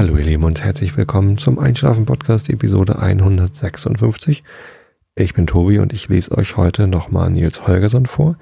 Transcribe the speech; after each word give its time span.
Hallo 0.00 0.16
ihr 0.16 0.24
Lieben 0.24 0.44
und 0.44 0.64
herzlich 0.64 0.96
willkommen 0.96 1.36
zum 1.36 1.58
Einschlafen 1.58 2.06
Podcast 2.06 2.48
Episode 2.48 3.00
156. 3.00 4.42
Ich 5.14 5.34
bin 5.34 5.46
Tobi 5.46 5.78
und 5.78 5.92
ich 5.92 6.08
lese 6.08 6.38
euch 6.38 6.56
heute 6.56 6.86
nochmal 6.86 7.28
Nils 7.28 7.66
Holgersson 7.66 8.06
vor, 8.06 8.38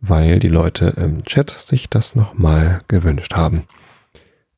weil 0.00 0.40
die 0.40 0.48
Leute 0.48 0.86
im 0.96 1.22
Chat 1.22 1.50
sich 1.50 1.88
das 1.88 2.16
nochmal 2.16 2.80
gewünscht 2.88 3.34
haben. 3.34 3.68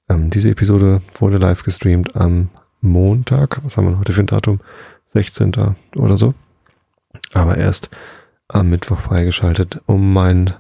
Ähm, 0.08 0.30
diese 0.30 0.48
Episode 0.48 1.02
wurde 1.18 1.36
live 1.36 1.64
gestreamt 1.64 2.16
am 2.16 2.48
Montag. 2.80 3.60
Was 3.62 3.76
haben 3.76 3.90
wir 3.90 3.98
heute 3.98 4.14
für 4.14 4.22
ein 4.22 4.26
Datum? 4.26 4.60
16. 5.08 5.52
oder 5.96 6.16
so. 6.16 6.32
Aber 7.34 7.58
erst 7.58 7.90
am 8.48 8.70
Mittwoch 8.70 9.00
freigeschaltet, 9.00 9.82
um 9.84 10.14
meinen 10.14 10.54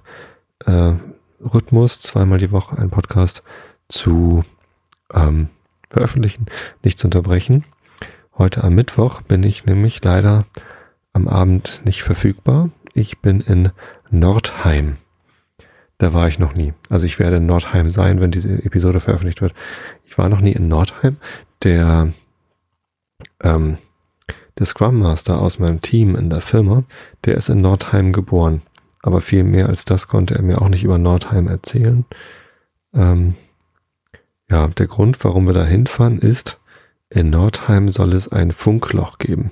äh, 0.66 0.92
Rhythmus, 1.40 2.00
zweimal 2.00 2.36
die 2.36 2.52
Woche 2.52 2.76
ein 2.76 2.90
Podcast 2.90 3.42
zu 3.88 4.44
ähm, 5.14 5.48
veröffentlichen, 5.88 6.46
nicht 6.82 6.98
zu 6.98 7.06
unterbrechen. 7.06 7.64
Heute 8.36 8.62
am 8.62 8.74
Mittwoch 8.74 9.22
bin 9.22 9.42
ich 9.42 9.66
nämlich 9.66 10.02
leider 10.02 10.46
am 11.12 11.26
Abend 11.28 11.82
nicht 11.84 12.02
verfügbar. 12.02 12.70
Ich 12.94 13.18
bin 13.20 13.40
in 13.40 13.70
Nordheim. 14.10 14.98
Da 15.98 16.14
war 16.14 16.28
ich 16.28 16.38
noch 16.38 16.54
nie. 16.54 16.72
Also 16.88 17.06
ich 17.06 17.18
werde 17.18 17.36
in 17.36 17.46
Nordheim 17.46 17.88
sein, 17.88 18.20
wenn 18.20 18.30
diese 18.30 18.50
Episode 18.50 19.00
veröffentlicht 19.00 19.40
wird. 19.42 19.54
Ich 20.04 20.16
war 20.16 20.28
noch 20.28 20.40
nie 20.40 20.52
in 20.52 20.68
Nordheim. 20.68 21.16
Der, 21.64 22.12
ähm, 23.42 23.78
der 24.58 24.66
Scrum 24.66 25.00
Master 25.00 25.40
aus 25.40 25.58
meinem 25.58 25.82
Team 25.82 26.14
in 26.14 26.30
der 26.30 26.40
Firma, 26.40 26.84
der 27.24 27.36
ist 27.36 27.48
in 27.48 27.60
Nordheim 27.60 28.12
geboren. 28.12 28.62
Aber 29.02 29.20
viel 29.20 29.42
mehr 29.42 29.68
als 29.68 29.84
das 29.84 30.06
konnte 30.06 30.36
er 30.36 30.42
mir 30.42 30.62
auch 30.62 30.68
nicht 30.68 30.84
über 30.84 30.98
Nordheim 30.98 31.48
erzählen. 31.48 32.04
Ähm, 32.94 33.34
ja, 34.50 34.68
der 34.68 34.86
Grund, 34.86 35.22
warum 35.24 35.46
wir 35.46 35.54
da 35.54 35.64
hinfahren, 35.64 36.18
ist, 36.18 36.58
in 37.10 37.30
Nordheim 37.30 37.88
soll 37.88 38.14
es 38.14 38.28
ein 38.28 38.52
Funkloch 38.52 39.18
geben. 39.18 39.50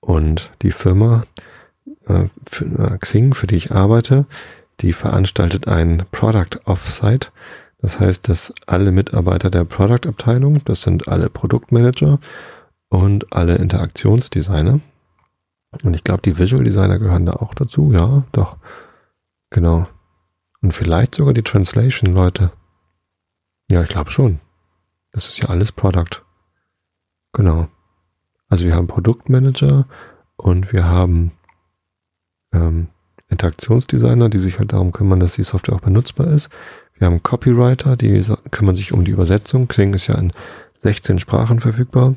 Und 0.00 0.50
die 0.62 0.70
Firma 0.70 1.22
äh, 2.06 2.24
für, 2.46 2.64
äh, 2.64 2.98
Xing, 2.98 3.34
für 3.34 3.46
die 3.46 3.56
ich 3.56 3.72
arbeite, 3.72 4.26
die 4.80 4.92
veranstaltet 4.92 5.68
ein 5.68 6.04
Product 6.12 6.60
Offsite. 6.64 7.28
Das 7.80 8.00
heißt, 8.00 8.28
dass 8.28 8.52
alle 8.66 8.92
Mitarbeiter 8.92 9.50
der 9.50 9.64
Product-Abteilung, 9.64 10.64
das 10.64 10.82
sind 10.82 11.08
alle 11.08 11.30
Produktmanager 11.30 12.18
und 12.88 13.32
alle 13.32 13.56
Interaktionsdesigner. 13.56 14.80
Und 15.82 15.94
ich 15.94 16.04
glaube, 16.04 16.22
die 16.22 16.38
Visual 16.38 16.64
Designer 16.64 16.98
gehören 16.98 17.26
da 17.26 17.34
auch 17.34 17.54
dazu. 17.54 17.92
Ja, 17.92 18.24
doch. 18.32 18.56
Genau. 19.50 19.86
Und 20.60 20.72
vielleicht 20.72 21.14
sogar 21.14 21.34
die 21.34 21.42
Translation-Leute. 21.42 22.50
Ja, 23.70 23.82
ich 23.82 23.88
glaube 23.88 24.10
schon. 24.10 24.40
Das 25.12 25.28
ist 25.28 25.38
ja 25.38 25.48
alles 25.48 25.72
Product. 25.72 26.22
Genau. 27.32 27.68
Also 28.48 28.64
wir 28.64 28.74
haben 28.74 28.86
Produktmanager 28.86 29.86
und 30.36 30.72
wir 30.72 30.84
haben 30.84 31.32
ähm, 32.52 32.88
Interaktionsdesigner, 33.28 34.30
die 34.30 34.38
sich 34.38 34.58
halt 34.58 34.72
darum 34.72 34.92
kümmern, 34.92 35.20
dass 35.20 35.34
die 35.34 35.42
Software 35.42 35.76
auch 35.76 35.82
benutzbar 35.82 36.28
ist. 36.28 36.48
Wir 36.94 37.06
haben 37.06 37.22
Copywriter, 37.22 37.96
die 37.96 38.22
kümmern 38.50 38.74
sich 38.74 38.92
um 38.92 39.04
die 39.04 39.10
Übersetzung. 39.10 39.68
Kling 39.68 39.92
ist 39.94 40.06
ja 40.06 40.16
in 40.16 40.32
16 40.82 41.18
Sprachen 41.18 41.60
verfügbar. 41.60 42.14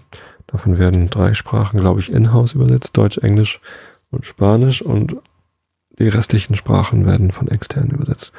Davon 0.48 0.78
werden 0.78 1.10
drei 1.10 1.34
Sprachen, 1.34 1.80
glaube 1.80 2.00
ich, 2.00 2.12
in-house 2.12 2.54
übersetzt. 2.54 2.96
Deutsch, 2.98 3.18
Englisch 3.18 3.60
und 4.10 4.26
Spanisch. 4.26 4.82
Und 4.82 5.18
die 6.00 6.08
restlichen 6.08 6.56
Sprachen 6.56 7.06
werden 7.06 7.32
von 7.32 7.48
extern 7.48 7.90
übersetzt. 7.90 8.32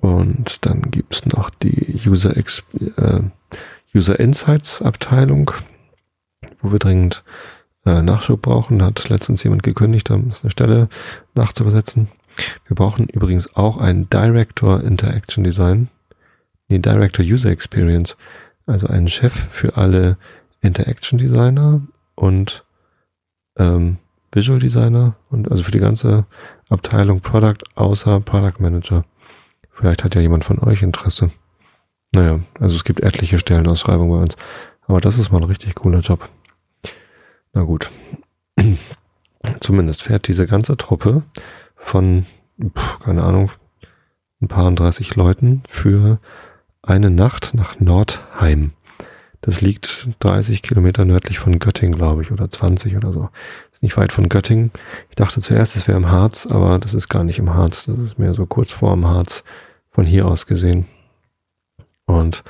Und 0.00 0.64
dann 0.64 0.82
gibt's 0.82 1.26
noch 1.26 1.50
die 1.50 2.00
User, 2.06 2.36
Ex 2.36 2.62
äh, 2.96 3.20
User 3.94 4.18
Insights 4.20 4.80
Abteilung, 4.80 5.50
wo 6.60 6.70
wir 6.70 6.78
dringend 6.78 7.24
äh, 7.84 8.02
Nachschub 8.02 8.42
brauchen. 8.42 8.78
Da 8.78 8.86
hat 8.86 9.08
letztens 9.08 9.42
jemand 9.42 9.64
gekündigt, 9.64 10.08
da 10.10 10.16
ist 10.16 10.44
eine 10.44 10.52
Stelle 10.52 10.88
nachzubesetzen. 11.34 12.08
Wir 12.66 12.76
brauchen 12.76 13.08
übrigens 13.08 13.56
auch 13.56 13.78
einen 13.78 14.08
Director 14.08 14.82
Interaction 14.84 15.42
Design, 15.42 15.88
nee, 16.68 16.78
Director 16.78 17.24
User 17.24 17.50
Experience, 17.50 18.16
also 18.66 18.86
einen 18.86 19.08
Chef 19.08 19.32
für 19.32 19.76
alle 19.76 20.16
Interaction 20.60 21.18
Designer 21.18 21.82
und 22.14 22.64
ähm, 23.56 23.98
Visual 24.30 24.60
Designer 24.60 25.16
und 25.30 25.50
also 25.50 25.64
für 25.64 25.72
die 25.72 25.80
ganze 25.80 26.26
Abteilung 26.68 27.20
Product 27.20 27.64
außer 27.74 28.20
Product 28.20 28.60
Manager. 28.60 29.04
Vielleicht 29.78 30.02
hat 30.02 30.16
ja 30.16 30.20
jemand 30.20 30.44
von 30.44 30.58
euch 30.58 30.82
Interesse. 30.82 31.30
Naja, 32.12 32.40
also 32.58 32.74
es 32.74 32.82
gibt 32.82 33.00
etliche 33.00 33.38
Stellenausschreibungen 33.38 34.10
bei 34.10 34.22
uns. 34.24 34.36
Aber 34.86 35.00
das 35.00 35.18
ist 35.18 35.30
mal 35.30 35.38
ein 35.38 35.44
richtig 35.44 35.76
cooler 35.76 36.00
Job. 36.00 36.28
Na 37.52 37.62
gut. 37.62 37.90
Zumindest 39.60 40.02
fährt 40.02 40.26
diese 40.26 40.46
ganze 40.46 40.76
Truppe 40.76 41.22
von, 41.76 42.26
pf, 42.60 42.98
keine 42.98 43.22
Ahnung, 43.22 43.52
ein 44.40 44.48
paar 44.48 44.68
30 44.70 45.14
Leuten 45.14 45.62
für 45.68 46.18
eine 46.82 47.10
Nacht 47.10 47.54
nach 47.54 47.78
Nordheim. 47.78 48.72
Das 49.42 49.60
liegt 49.60 50.08
30 50.18 50.62
Kilometer 50.62 51.04
nördlich 51.04 51.38
von 51.38 51.60
Göttingen, 51.60 51.96
glaube 51.96 52.22
ich, 52.22 52.32
oder 52.32 52.50
20 52.50 52.96
oder 52.96 53.12
so. 53.12 53.28
Ist 53.72 53.82
nicht 53.84 53.96
weit 53.96 54.10
von 54.10 54.28
Göttingen. 54.28 54.72
Ich 55.10 55.14
dachte 55.14 55.40
zuerst, 55.40 55.76
es 55.76 55.86
wäre 55.86 55.98
im 55.98 56.10
Harz, 56.10 56.48
aber 56.48 56.80
das 56.80 56.94
ist 56.94 57.08
gar 57.08 57.22
nicht 57.22 57.38
im 57.38 57.54
Harz. 57.54 57.86
Das 57.86 57.96
ist 57.98 58.18
mehr 58.18 58.34
so 58.34 58.44
kurz 58.44 58.72
vor 58.72 58.92
dem 58.94 59.06
Harz 59.06 59.44
von 59.98 60.06
hier 60.06 60.28
aus 60.28 60.46
gesehen. 60.46 60.86
Und 62.06 62.44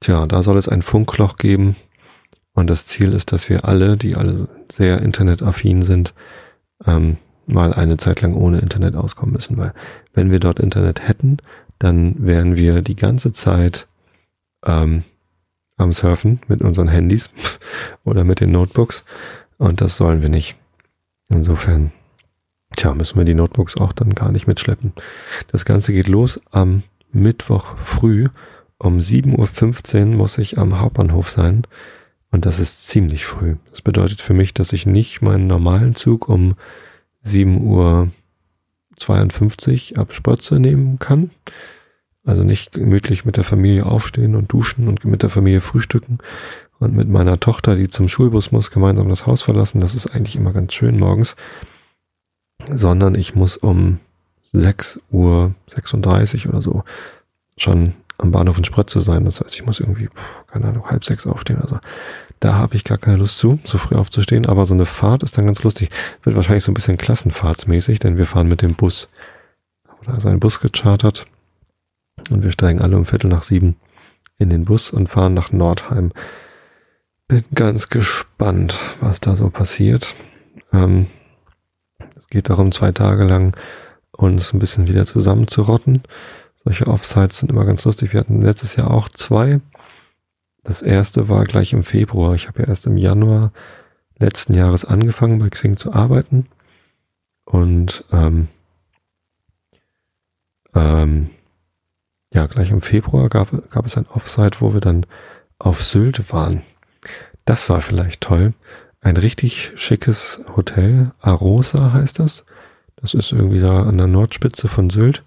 tja, 0.00 0.24
da 0.24 0.42
soll 0.42 0.56
es 0.56 0.66
ein 0.66 0.80
Funkloch 0.80 1.36
geben. 1.36 1.76
Und 2.54 2.70
das 2.70 2.86
Ziel 2.86 3.14
ist, 3.14 3.32
dass 3.32 3.50
wir 3.50 3.66
alle, 3.66 3.98
die 3.98 4.16
alle 4.16 4.48
sehr 4.72 5.02
internetaffin 5.02 5.82
sind, 5.82 6.14
ähm, 6.86 7.18
mal 7.46 7.74
eine 7.74 7.98
Zeit 7.98 8.22
lang 8.22 8.32
ohne 8.32 8.60
Internet 8.60 8.96
auskommen 8.96 9.34
müssen. 9.34 9.58
Weil 9.58 9.74
wenn 10.14 10.30
wir 10.30 10.40
dort 10.40 10.58
Internet 10.58 11.06
hätten, 11.06 11.36
dann 11.78 12.14
wären 12.26 12.56
wir 12.56 12.80
die 12.80 12.96
ganze 12.96 13.30
Zeit 13.34 13.86
ähm, 14.64 15.04
am 15.76 15.92
Surfen 15.92 16.40
mit 16.48 16.62
unseren 16.62 16.88
Handys 16.88 17.28
oder 18.04 18.24
mit 18.24 18.40
den 18.40 18.52
Notebooks. 18.52 19.04
Und 19.58 19.82
das 19.82 19.98
sollen 19.98 20.22
wir 20.22 20.30
nicht. 20.30 20.56
Insofern 21.28 21.92
Tja, 22.74 22.94
müssen 22.94 23.16
wir 23.16 23.24
die 23.24 23.34
Notebooks 23.34 23.76
auch 23.76 23.92
dann 23.92 24.14
gar 24.14 24.32
nicht 24.32 24.46
mitschleppen. 24.46 24.92
Das 25.52 25.64
Ganze 25.64 25.92
geht 25.92 26.08
los 26.08 26.40
am 26.50 26.82
Mittwoch 27.12 27.76
früh. 27.78 28.28
Um 28.78 28.98
7.15 28.98 30.10
Uhr 30.10 30.16
muss 30.16 30.38
ich 30.38 30.58
am 30.58 30.80
Hauptbahnhof 30.80 31.30
sein. 31.30 31.62
Und 32.30 32.44
das 32.44 32.60
ist 32.60 32.88
ziemlich 32.88 33.24
früh. 33.24 33.56
Das 33.70 33.80
bedeutet 33.82 34.20
für 34.20 34.34
mich, 34.34 34.52
dass 34.52 34.72
ich 34.72 34.84
nicht 34.84 35.22
meinen 35.22 35.46
normalen 35.46 35.94
Zug 35.94 36.28
um 36.28 36.56
7.52 37.24 39.92
Uhr 39.92 39.98
ab 39.98 40.12
Spotze 40.12 40.58
nehmen 40.60 40.98
kann. 40.98 41.30
Also 42.24 42.42
nicht 42.42 42.72
gemütlich 42.72 43.24
mit 43.24 43.36
der 43.36 43.44
Familie 43.44 43.86
aufstehen 43.86 44.34
und 44.34 44.52
duschen 44.52 44.88
und 44.88 45.04
mit 45.04 45.22
der 45.22 45.30
Familie 45.30 45.60
frühstücken 45.60 46.18
und 46.78 46.94
mit 46.94 47.08
meiner 47.08 47.40
Tochter, 47.40 47.76
die 47.76 47.88
zum 47.88 48.08
Schulbus 48.08 48.50
muss, 48.52 48.72
gemeinsam 48.72 49.08
das 49.08 49.26
Haus 49.26 49.40
verlassen. 49.42 49.80
Das 49.80 49.94
ist 49.94 50.08
eigentlich 50.08 50.36
immer 50.36 50.52
ganz 50.52 50.74
schön 50.74 50.98
morgens 50.98 51.36
sondern 52.74 53.14
ich 53.14 53.34
muss 53.34 53.56
um 53.56 53.98
6 54.52 55.00
Uhr 55.10 55.54
36 55.68 56.48
oder 56.48 56.62
so 56.62 56.84
schon 57.58 57.94
am 58.18 58.30
Bahnhof 58.30 58.58
in 58.58 58.64
Spritze 58.64 59.00
sein. 59.00 59.24
Das 59.24 59.40
heißt, 59.40 59.54
ich 59.54 59.66
muss 59.66 59.80
irgendwie, 59.80 60.08
keine 60.46 60.68
Ahnung, 60.68 60.88
halb 60.88 61.04
sechs 61.04 61.26
aufstehen. 61.26 61.60
Also 61.60 61.78
da 62.40 62.54
habe 62.54 62.76
ich 62.76 62.84
gar 62.84 62.98
keine 62.98 63.16
Lust 63.16 63.38
zu, 63.38 63.58
so 63.64 63.78
früh 63.78 63.96
aufzustehen. 63.96 64.46
Aber 64.46 64.64
so 64.64 64.74
eine 64.74 64.86
Fahrt 64.86 65.22
ist 65.22 65.36
dann 65.36 65.46
ganz 65.46 65.62
lustig. 65.62 65.90
Wird 66.22 66.36
wahrscheinlich 66.36 66.64
so 66.64 66.70
ein 66.70 66.74
bisschen 66.74 66.96
klassenfahrtsmäßig, 66.96 67.98
denn 67.98 68.16
wir 68.16 68.26
fahren 68.26 68.48
mit 68.48 68.62
dem 68.62 68.74
Bus. 68.74 69.08
Da 70.04 70.16
ist 70.16 70.26
ein 70.26 70.40
Bus 70.40 70.60
gechartert 70.60 71.26
und 72.30 72.42
wir 72.42 72.52
steigen 72.52 72.80
alle 72.80 72.96
um 72.96 73.06
Viertel 73.06 73.28
nach 73.28 73.42
sieben 73.42 73.76
in 74.38 74.50
den 74.50 74.64
Bus 74.64 74.90
und 74.90 75.08
fahren 75.08 75.34
nach 75.34 75.50
Nordheim. 75.50 76.12
Bin 77.28 77.42
ganz 77.54 77.88
gespannt, 77.88 78.78
was 79.00 79.20
da 79.20 79.34
so 79.34 79.50
passiert. 79.50 80.14
Ähm, 80.72 81.08
es 82.16 82.28
geht 82.28 82.48
darum, 82.48 82.72
zwei 82.72 82.92
Tage 82.92 83.24
lang 83.24 83.56
uns 84.12 84.52
ein 84.52 84.58
bisschen 84.58 84.88
wieder 84.88 85.04
zusammenzurotten. 85.04 86.02
Solche 86.64 86.86
Offsites 86.86 87.38
sind 87.38 87.50
immer 87.50 87.64
ganz 87.64 87.84
lustig. 87.84 88.12
Wir 88.12 88.20
hatten 88.20 88.42
letztes 88.42 88.76
Jahr 88.76 88.90
auch 88.90 89.08
zwei. 89.08 89.60
Das 90.64 90.82
erste 90.82 91.28
war 91.28 91.44
gleich 91.44 91.72
im 91.72 91.84
Februar. 91.84 92.34
Ich 92.34 92.48
habe 92.48 92.62
ja 92.62 92.68
erst 92.68 92.86
im 92.86 92.96
Januar 92.96 93.52
letzten 94.18 94.54
Jahres 94.54 94.84
angefangen, 94.84 95.38
bei 95.38 95.50
Xing 95.50 95.76
zu 95.76 95.92
arbeiten. 95.92 96.46
Und 97.44 98.04
ähm, 98.10 98.48
ähm, 100.74 101.30
ja, 102.32 102.46
gleich 102.46 102.70
im 102.70 102.82
Februar 102.82 103.28
gab, 103.28 103.70
gab 103.70 103.86
es 103.86 103.96
ein 103.96 104.08
Offsite, 104.08 104.60
wo 104.60 104.72
wir 104.72 104.80
dann 104.80 105.06
auf 105.58 105.84
Sylt 105.84 106.32
waren. 106.32 106.62
Das 107.44 107.68
war 107.70 107.80
vielleicht 107.80 108.22
toll 108.22 108.54
ein 109.00 109.16
richtig 109.16 109.72
schickes 109.76 110.40
Hotel. 110.56 111.12
Arosa 111.20 111.92
heißt 111.92 112.18
das. 112.18 112.44
Das 112.96 113.14
ist 113.14 113.32
irgendwie 113.32 113.60
da 113.60 113.82
an 113.82 113.98
der 113.98 114.06
Nordspitze 114.06 114.68
von 114.68 114.90
Sylt. 114.90 115.24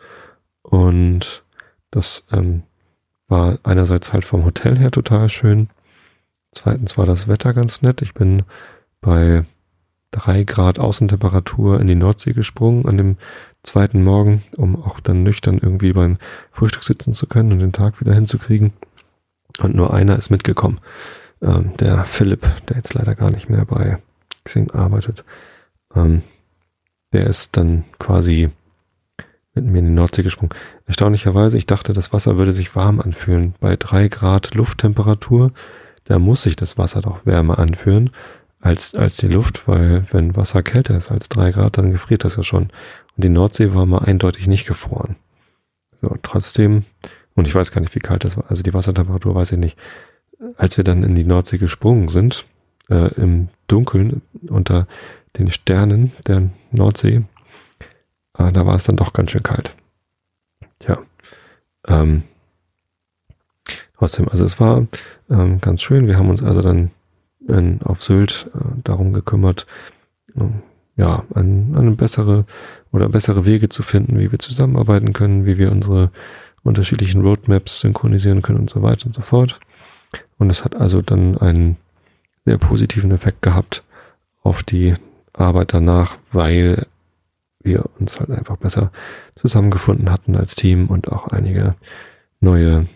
Und 0.62 1.44
das 1.92 2.24
ähm, 2.31 2.63
war 3.27 3.60
einerseits 3.63 4.12
halt 4.12 4.25
vom 4.25 4.44
Hotel 4.44 4.77
her 4.77 4.92
total 4.92 5.30
schön. 5.30 5.69
Zweitens 6.51 6.98
war 6.98 7.06
das 7.06 7.27
Wetter 7.27 7.54
ganz 7.54 7.81
nett. 7.81 8.01
Ich 8.01 8.13
bin 8.13 8.44
bei 9.01 9.45
drei 10.12 10.44
Grad 10.44 10.80
Außentemperatur 10.80 11.80
in 11.80 11.88
die 11.88 11.95
Nordsee 11.95 12.33
gesprungen 12.33 12.86
an 12.88 12.98
dem 12.98 13.18
zweiten 13.63 14.04
Morgen, 14.04 14.44
um 14.57 14.81
auch 14.81 15.00
dann 15.00 15.24
nüchtern 15.24 15.60
irgendwie 15.62 15.94
beim 15.94 16.18
Frühstück 16.51 16.83
sitzen 16.83 17.13
zu 17.13 17.27
können 17.27 17.51
und 17.51 17.60
den 17.60 17.74
Tag 17.74 18.01
wieder 18.01 18.13
hinzukriegen. 18.13 18.74
Und 19.60 19.75
nur 19.75 19.94
einer 19.94 20.18
ist 20.18 20.30
mitgekommen. 20.30 20.80
Ähm, 21.41 21.75
der 21.77 22.03
Philipp, 22.06 22.45
der 22.68 22.77
jetzt 22.77 22.94
leider 22.94 23.15
gar 23.15 23.31
nicht 23.31 23.50
mehr 23.50 23.65
bei 23.65 24.00
Xing 24.44 24.71
arbeitet. 24.71 25.24
Ähm, 25.95 26.24
der 27.13 27.27
ist 27.27 27.57
dann 27.57 27.86
quasi 27.97 28.50
mit 29.53 29.65
mir 29.65 29.80
in 29.80 29.86
die 29.86 29.91
Nordsee 29.91 30.24
gesprungen. 30.24 30.53
Erstaunlicherweise, 30.86 31.57
ich 31.57 31.65
dachte, 31.65 31.94
das 31.94 32.13
Wasser 32.13 32.38
würde 32.38 32.53
sich 32.53 32.75
warm 32.75 33.00
anfühlen. 33.00 33.56
Bei 33.59 33.75
drei 33.75 34.07
Grad 34.07 34.53
Lufttemperatur, 34.53 35.51
da 36.06 36.19
muss 36.19 36.44
sich 36.44 36.56
das 36.56 36.77
Wasser 36.77 37.01
doch 37.01 37.25
wärmer 37.25 37.59
anfühlen 37.59 38.12
als, 38.62 38.94
als 38.95 39.18
die 39.18 39.27
Luft, 39.27 39.68
weil 39.68 40.06
wenn 40.12 40.35
Wasser 40.35 40.63
kälter 40.63 40.97
ist 40.97 41.12
als 41.12 41.30
drei 41.30 41.51
Grad, 41.51 41.77
dann 41.77 41.92
gefriert 41.92 42.24
das 42.24 42.35
ja 42.35 42.44
schon. 42.44 42.63
Und 42.63 43.24
die 43.24 43.30
Nordsee 43.30 43.74
war 43.74 43.85
mal 43.85 44.00
eindeutig 44.00 44.47
nicht 44.47 44.68
gefroren. 44.68 45.15
So, 46.01 46.15
trotzdem, 46.21 46.83
und 47.35 47.47
ich 47.47 47.56
weiß 47.56 47.71
gar 47.71 47.81
nicht, 47.81 47.95
wie 47.95 48.00
kalt 48.00 48.24
das 48.24 48.38
war, 48.38 48.45
also 48.50 48.63
die 48.63 48.74
Wassertemperatur 48.74 49.35
weiß 49.35 49.53
ich 49.53 49.57
nicht. 49.57 49.77
Als 50.57 50.77
wir 50.77 50.83
dann 50.83 51.03
in 51.03 51.15
die 51.15 51.25
Nordsee 51.25 51.57
gesprungen 51.57 52.07
sind, 52.07 52.45
äh, 52.89 53.13
im 53.15 53.50
Dunkeln 53.68 54.21
unter 54.47 54.88
den 55.38 55.51
Sternen 55.51 56.13
der 56.27 56.50
Nordsee, 56.71 57.24
äh, 58.38 58.51
da 58.51 58.65
war 58.65 58.75
es 58.75 58.86
dann 58.86 58.95
doch 58.95 59.13
ganz 59.13 59.31
schön 59.31 59.44
kalt. 59.44 59.75
Tja. 60.80 61.00
Ähm, 61.88 62.24
trotzdem, 63.97 64.30
also 64.30 64.45
es 64.45 64.59
war 64.59 64.88
ähm, 65.30 65.59
ganz 65.59 65.81
schön. 65.81 66.07
Wir 66.07 66.18
haben 66.18 66.30
uns 66.30 66.42
also 66.42 66.62
dann 66.62 66.92
in, 67.47 67.81
auf 67.81 68.03
Sylt 68.03 68.50
äh, 68.53 68.81
darum 68.83 69.13
gekümmert, 69.13 69.68
äh, 70.35 70.42
ja, 70.95 71.24
an, 71.33 71.74
an 71.75 71.95
bessere 71.95 72.45
oder 72.92 73.09
bessere 73.09 73.45
Wege 73.45 73.69
zu 73.69 73.83
finden, 73.83 74.19
wie 74.19 74.31
wir 74.31 74.39
zusammenarbeiten 74.39 75.13
können, 75.13 75.45
wie 75.45 75.57
wir 75.57 75.71
unsere 75.71 76.12
unterschiedlichen 76.63 77.21
Roadmaps 77.21 77.80
synchronisieren 77.80 78.42
können 78.42 78.59
und 78.59 78.69
so 78.69 78.81
weiter 78.81 79.06
und 79.06 79.15
so 79.15 79.21
fort. 79.21 79.59
Und 80.38 80.50
es 80.50 80.63
hat 80.63 80.75
also 80.75 81.01
dann 81.01 81.38
einen 81.38 81.77
sehr 82.45 82.57
positiven 82.57 83.11
Effekt 83.11 83.41
gehabt 83.41 83.83
auf 84.41 84.63
die 84.63 84.95
Arbeit 85.33 85.73
danach, 85.73 86.17
weil 86.31 86.88
wir 87.61 87.85
uns 88.00 88.19
halt 88.19 88.31
einfach 88.31 88.57
besser 88.57 88.91
zusammengefunden 89.35 90.11
hatten 90.11 90.35
als 90.35 90.56
Team 90.56 90.88
und 90.88 91.11
auch 91.11 91.27
einige 91.27 91.75
neue 92.39 92.88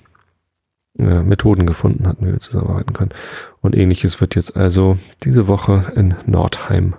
äh, 0.98 1.22
Methoden 1.22 1.66
gefunden 1.66 2.08
hatten, 2.08 2.26
wie 2.26 2.32
wir 2.32 2.40
zusammenarbeiten 2.40 2.94
können. 2.94 3.12
Und 3.62 3.76
ähnliches 3.76 4.22
wird 4.22 4.36
jetzt 4.36 4.56
also 4.56 4.98
diese 5.24 5.48
Woche 5.48 5.92
in 5.96 6.16
Nordheim 6.26 6.96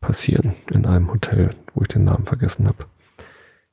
passieren, 0.00 0.54
in 0.72 0.86
einem 0.86 1.10
Hotel, 1.12 1.50
wo 1.74 1.82
ich 1.82 1.88
den 1.88 2.04
Namen 2.04 2.26
vergessen 2.26 2.68
habe. 2.68 2.86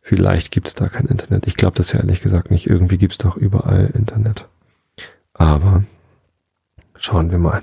Vielleicht 0.01 0.51
gibt 0.51 0.67
es 0.67 0.75
da 0.75 0.87
kein 0.87 1.07
Internet. 1.07 1.47
Ich 1.47 1.55
glaube 1.55 1.77
das 1.77 1.91
ja 1.91 1.99
ehrlich 1.99 2.21
gesagt 2.21 2.51
nicht. 2.51 2.67
Irgendwie 2.67 2.97
gibt 2.97 3.13
es 3.13 3.17
doch 3.17 3.37
überall 3.37 3.91
Internet. 3.93 4.47
Aber 5.45 5.83
schauen 6.97 7.29
wir 7.29 7.37
mal. 7.37 7.61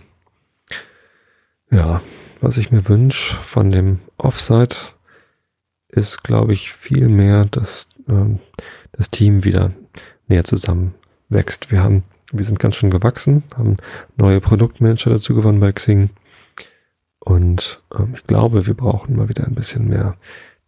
Ja, 1.73 2.01
was 2.41 2.57
ich 2.57 2.71
mir 2.71 2.87
wünsche 2.89 3.35
von 3.35 3.73
dem 3.73 3.99
Offsite 4.19 4.77
ist, 5.89 6.23
glaube 6.23 6.53
ich, 6.53 6.73
viel 6.73 7.09
mehr, 7.09 7.45
dass 7.47 7.89
ähm, 8.09 8.39
das 8.93 9.11
Team 9.11 9.43
wieder 9.43 9.73
näher 10.29 10.45
zusammen 10.45 10.95
wächst. 11.29 11.73
Wir 11.73 11.83
haben, 11.83 12.05
wir 12.31 12.45
sind 12.45 12.61
ganz 12.61 12.77
schön 12.77 12.91
gewachsen, 12.91 13.43
haben 13.57 13.79
neue 14.17 14.41
Produktmanager 14.41 15.11
dazu 15.11 15.35
gewonnen 15.35 15.59
bei 15.59 15.73
Xing. 15.73 16.11
Und 17.19 17.83
ähm, 17.99 18.13
ich 18.15 18.25
glaube, 18.29 18.65
wir 18.65 18.75
brauchen 18.75 19.17
mal 19.17 19.29
wieder 19.29 19.45
ein 19.45 19.57
bisschen 19.57 19.89
mehr 19.89 20.17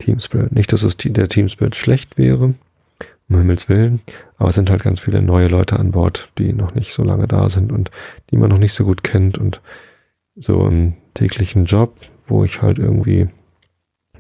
Team 0.00 0.18
Spirit. 0.18 0.50
Nicht, 0.50 0.72
dass 0.72 0.82
es 0.82 0.96
der 0.96 1.28
Team 1.28 1.48
Spirit 1.48 1.76
schlecht 1.76 2.18
wäre, 2.18 2.54
um 3.28 3.38
Himmels 3.38 3.68
Willen, 3.68 4.00
aber 4.36 4.48
es 4.48 4.54
sind 4.54 4.70
halt 4.70 4.82
ganz 4.82 5.00
viele 5.00 5.22
neue 5.22 5.48
Leute 5.48 5.78
an 5.78 5.92
Bord, 5.92 6.30
die 6.38 6.52
noch 6.52 6.74
nicht 6.74 6.92
so 6.92 7.02
lange 7.04 7.28
da 7.28 7.48
sind 7.48 7.72
und 7.72 7.90
die 8.30 8.36
man 8.36 8.50
noch 8.50 8.58
nicht 8.58 8.72
so 8.72 8.84
gut 8.84 9.04
kennt 9.04 9.38
und 9.38 9.60
so 10.36 10.66
im 10.66 10.94
täglichen 11.14 11.66
Job, 11.66 11.96
wo 12.26 12.44
ich 12.44 12.62
halt 12.62 12.78
irgendwie 12.78 13.28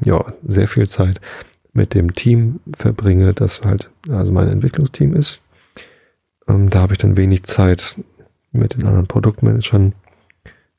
ja 0.04 0.24
sehr 0.46 0.68
viel 0.68 0.86
Zeit 0.86 1.20
mit 1.72 1.94
dem 1.94 2.14
Team 2.14 2.60
verbringe, 2.76 3.34
das 3.34 3.64
halt 3.64 3.90
also 4.08 4.30
mein 4.30 4.48
Entwicklungsteam 4.48 5.14
ist. 5.14 5.42
Ähm, 6.46 6.70
da 6.70 6.80
habe 6.80 6.92
ich 6.92 6.98
dann 6.98 7.16
wenig 7.16 7.42
Zeit 7.44 7.96
mit 8.52 8.74
den 8.74 8.86
anderen 8.86 9.08
Produktmanagern 9.08 9.92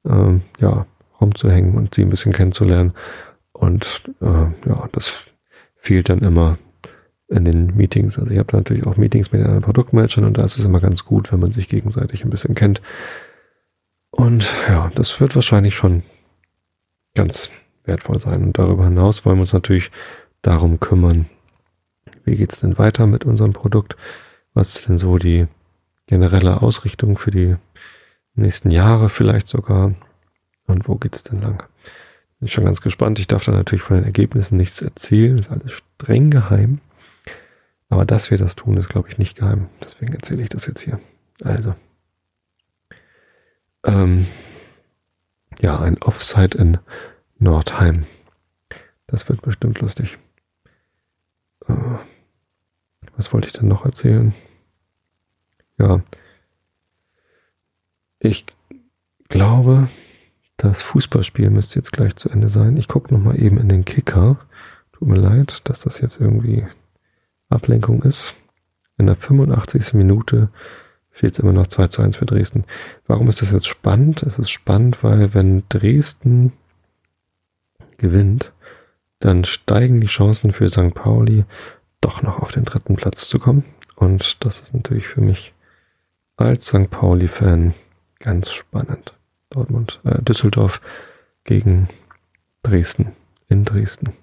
ähm, 0.05 0.41
ja 0.59 0.85
rumzuhängen 1.19 1.75
und 1.75 1.95
sie 1.95 2.03
ein 2.03 2.09
bisschen 2.09 2.33
kennenzulernen. 2.33 2.93
Und 3.51 4.03
äh, 4.21 4.69
ja, 4.69 4.89
das 4.91 5.27
fehlt 5.75 6.09
dann 6.09 6.19
immer 6.19 6.57
in 7.27 7.45
den 7.45 7.75
Meetings. 7.75 8.19
Also 8.19 8.31
ich 8.31 8.39
habe 8.39 8.55
natürlich 8.55 8.85
auch 8.85 8.97
Meetings 8.97 9.31
mit 9.31 9.41
anderen 9.41 9.61
Produktmanagern 9.61 10.25
und 10.25 10.37
da 10.37 10.43
ist 10.43 10.57
es 10.57 10.65
immer 10.65 10.79
ganz 10.79 11.05
gut, 11.05 11.31
wenn 11.31 11.39
man 11.39 11.51
sich 11.51 11.69
gegenseitig 11.69 12.23
ein 12.23 12.29
bisschen 12.29 12.55
kennt 12.55 12.81
und 14.15 14.49
ja, 14.69 14.89
das 14.95 15.19
wird 15.19 15.35
wahrscheinlich 15.35 15.75
schon 15.75 16.03
ganz 17.15 17.49
wertvoll 17.83 18.19
sein. 18.19 18.43
Und 18.43 18.57
darüber 18.57 18.85
hinaus 18.85 19.25
wollen 19.25 19.37
wir 19.37 19.41
uns 19.41 19.53
natürlich 19.53 19.91
darum 20.41 20.79
kümmern, 20.79 21.25
wie 22.23 22.37
geht's 22.37 22.61
denn 22.61 22.77
weiter 22.77 23.07
mit 23.07 23.25
unserem 23.25 23.51
Produkt? 23.51 23.97
Was 24.53 24.77
ist 24.77 24.87
denn 24.87 24.97
so 24.97 25.17
die 25.17 25.47
generelle 26.07 26.61
Ausrichtung 26.61 27.17
für 27.17 27.31
die 27.31 27.57
nächsten 28.35 28.71
Jahre 28.71 29.09
vielleicht 29.09 29.49
sogar? 29.49 29.93
Und 30.65 30.87
wo 30.87 30.95
geht's 30.95 31.23
denn 31.23 31.41
lang? 31.41 31.63
Bin 32.39 32.47
ich 32.47 32.53
schon 32.53 32.65
ganz 32.65 32.81
gespannt. 32.81 33.19
Ich 33.19 33.27
darf 33.27 33.43
da 33.43 33.51
natürlich 33.51 33.83
von 33.83 33.97
den 33.97 34.05
Ergebnissen 34.05 34.55
nichts 34.55 34.81
erzählen. 34.81 35.37
Ist 35.37 35.51
alles 35.51 35.73
streng 35.73 36.29
geheim. 36.29 36.79
Aber 37.89 38.05
dass 38.05 38.31
wir 38.31 38.37
das 38.37 38.55
tun, 38.55 38.77
ist, 38.77 38.89
glaube 38.89 39.09
ich, 39.09 39.17
nicht 39.17 39.37
geheim. 39.37 39.69
Deswegen 39.83 40.13
erzähle 40.13 40.43
ich 40.43 40.49
das 40.49 40.65
jetzt 40.65 40.81
hier. 40.81 40.99
Also. 41.43 41.75
Ähm, 43.83 44.27
ja, 45.59 45.79
ein 45.79 46.01
Offside 46.01 46.57
in 46.57 46.79
Nordheim. 47.37 48.05
Das 49.07 49.29
wird 49.29 49.41
bestimmt 49.41 49.79
lustig. 49.81 50.17
Äh, 51.67 51.73
was 53.15 53.31
wollte 53.31 53.47
ich 53.47 53.53
denn 53.53 53.67
noch 53.67 53.85
erzählen? 53.85 54.33
Ja, 55.77 56.01
ich 58.19 58.45
glaube, 59.29 59.87
das 60.57 60.81
Fußballspiel 60.81 61.49
müsste 61.49 61.75
jetzt 61.75 61.91
gleich 61.91 62.15
zu 62.15 62.29
Ende 62.29 62.49
sein. 62.49 62.77
Ich 62.77 62.87
gucke 62.87 63.13
nochmal 63.13 63.39
eben 63.39 63.57
in 63.57 63.69
den 63.69 63.85
Kicker. 63.85 64.39
Tut 64.93 65.07
mir 65.07 65.17
leid, 65.17 65.61
dass 65.65 65.81
das 65.81 65.99
jetzt 65.99 66.19
irgendwie 66.19 66.65
Ablenkung 67.49 68.03
ist. 68.03 68.33
In 68.97 69.07
der 69.07 69.15
85. 69.15 69.93
Minute 69.93 70.49
steht 71.11 71.33
es 71.33 71.39
immer 71.39 71.53
noch 71.53 71.67
2 71.67 71.87
zu 71.87 72.01
1 72.01 72.17
für 72.17 72.25
Dresden. 72.25 72.65
Warum 73.07 73.27
ist 73.29 73.41
das 73.41 73.51
jetzt 73.51 73.67
spannend? 73.67 74.23
Es 74.23 74.39
ist 74.39 74.51
spannend, 74.51 75.03
weil 75.03 75.33
wenn 75.33 75.63
Dresden 75.69 76.53
gewinnt, 77.97 78.51
dann 79.19 79.43
steigen 79.45 80.01
die 80.01 80.07
Chancen 80.07 80.51
für 80.51 80.69
St. 80.69 80.93
Pauli 80.93 81.45
doch 82.01 82.21
noch 82.21 82.39
auf 82.39 82.51
den 82.51 82.65
dritten 82.65 82.95
Platz 82.95 83.27
zu 83.27 83.39
kommen. 83.39 83.63
Und 83.95 84.43
das 84.43 84.59
ist 84.59 84.73
natürlich 84.73 85.07
für 85.07 85.21
mich 85.21 85.53
als 86.37 86.67
St. 86.67 86.89
Pauli-Fan 86.89 87.73
ganz 88.19 88.51
spannend. 88.51 89.15
Dortmund, 89.49 90.01
äh, 90.03 90.21
Düsseldorf 90.21 90.81
gegen 91.45 91.87
Dresden, 92.63 93.13
in 93.47 93.63
Dresden. 93.63 94.13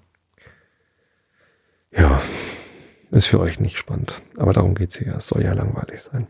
Ja, 1.91 2.21
ist 3.13 3.27
für 3.27 3.39
euch 3.39 3.59
nicht 3.59 3.77
spannend. 3.77 4.21
Aber 4.37 4.53
darum 4.53 4.75
geht's 4.75 4.97
hier. 4.97 5.15
Es 5.15 5.27
soll 5.27 5.43
ja 5.43 5.53
langweilig 5.53 6.01
sein. 6.01 6.27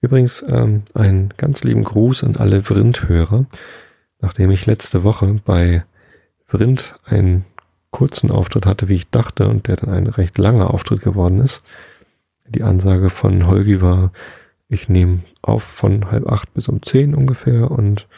Übrigens 0.00 0.44
ähm, 0.48 0.82
einen 0.94 1.32
ganz 1.36 1.64
lieben 1.64 1.84
Gruß 1.84 2.24
an 2.24 2.36
alle 2.36 2.62
Vrind-Hörer, 2.62 3.46
nachdem 4.20 4.50
ich 4.50 4.66
letzte 4.66 5.04
Woche 5.04 5.40
bei 5.44 5.84
Vrind 6.46 6.98
einen 7.04 7.44
kurzen 7.90 8.30
Auftritt 8.30 8.66
hatte, 8.66 8.88
wie 8.88 8.96
ich 8.96 9.10
dachte, 9.10 9.48
und 9.48 9.68
der 9.68 9.76
dann 9.76 9.90
ein 9.90 10.06
recht 10.06 10.38
langer 10.38 10.72
Auftritt 10.72 11.02
geworden 11.02 11.40
ist. 11.40 11.62
Die 12.48 12.62
Ansage 12.62 13.10
von 13.10 13.46
Holgi 13.46 13.80
war, 13.80 14.12
ich 14.68 14.88
nehme 14.88 15.20
auf 15.40 15.62
von 15.62 16.10
halb 16.10 16.26
acht 16.26 16.52
bis 16.54 16.68
um 16.68 16.82
zehn 16.82 17.14
ungefähr 17.14 17.70
und 17.70 18.08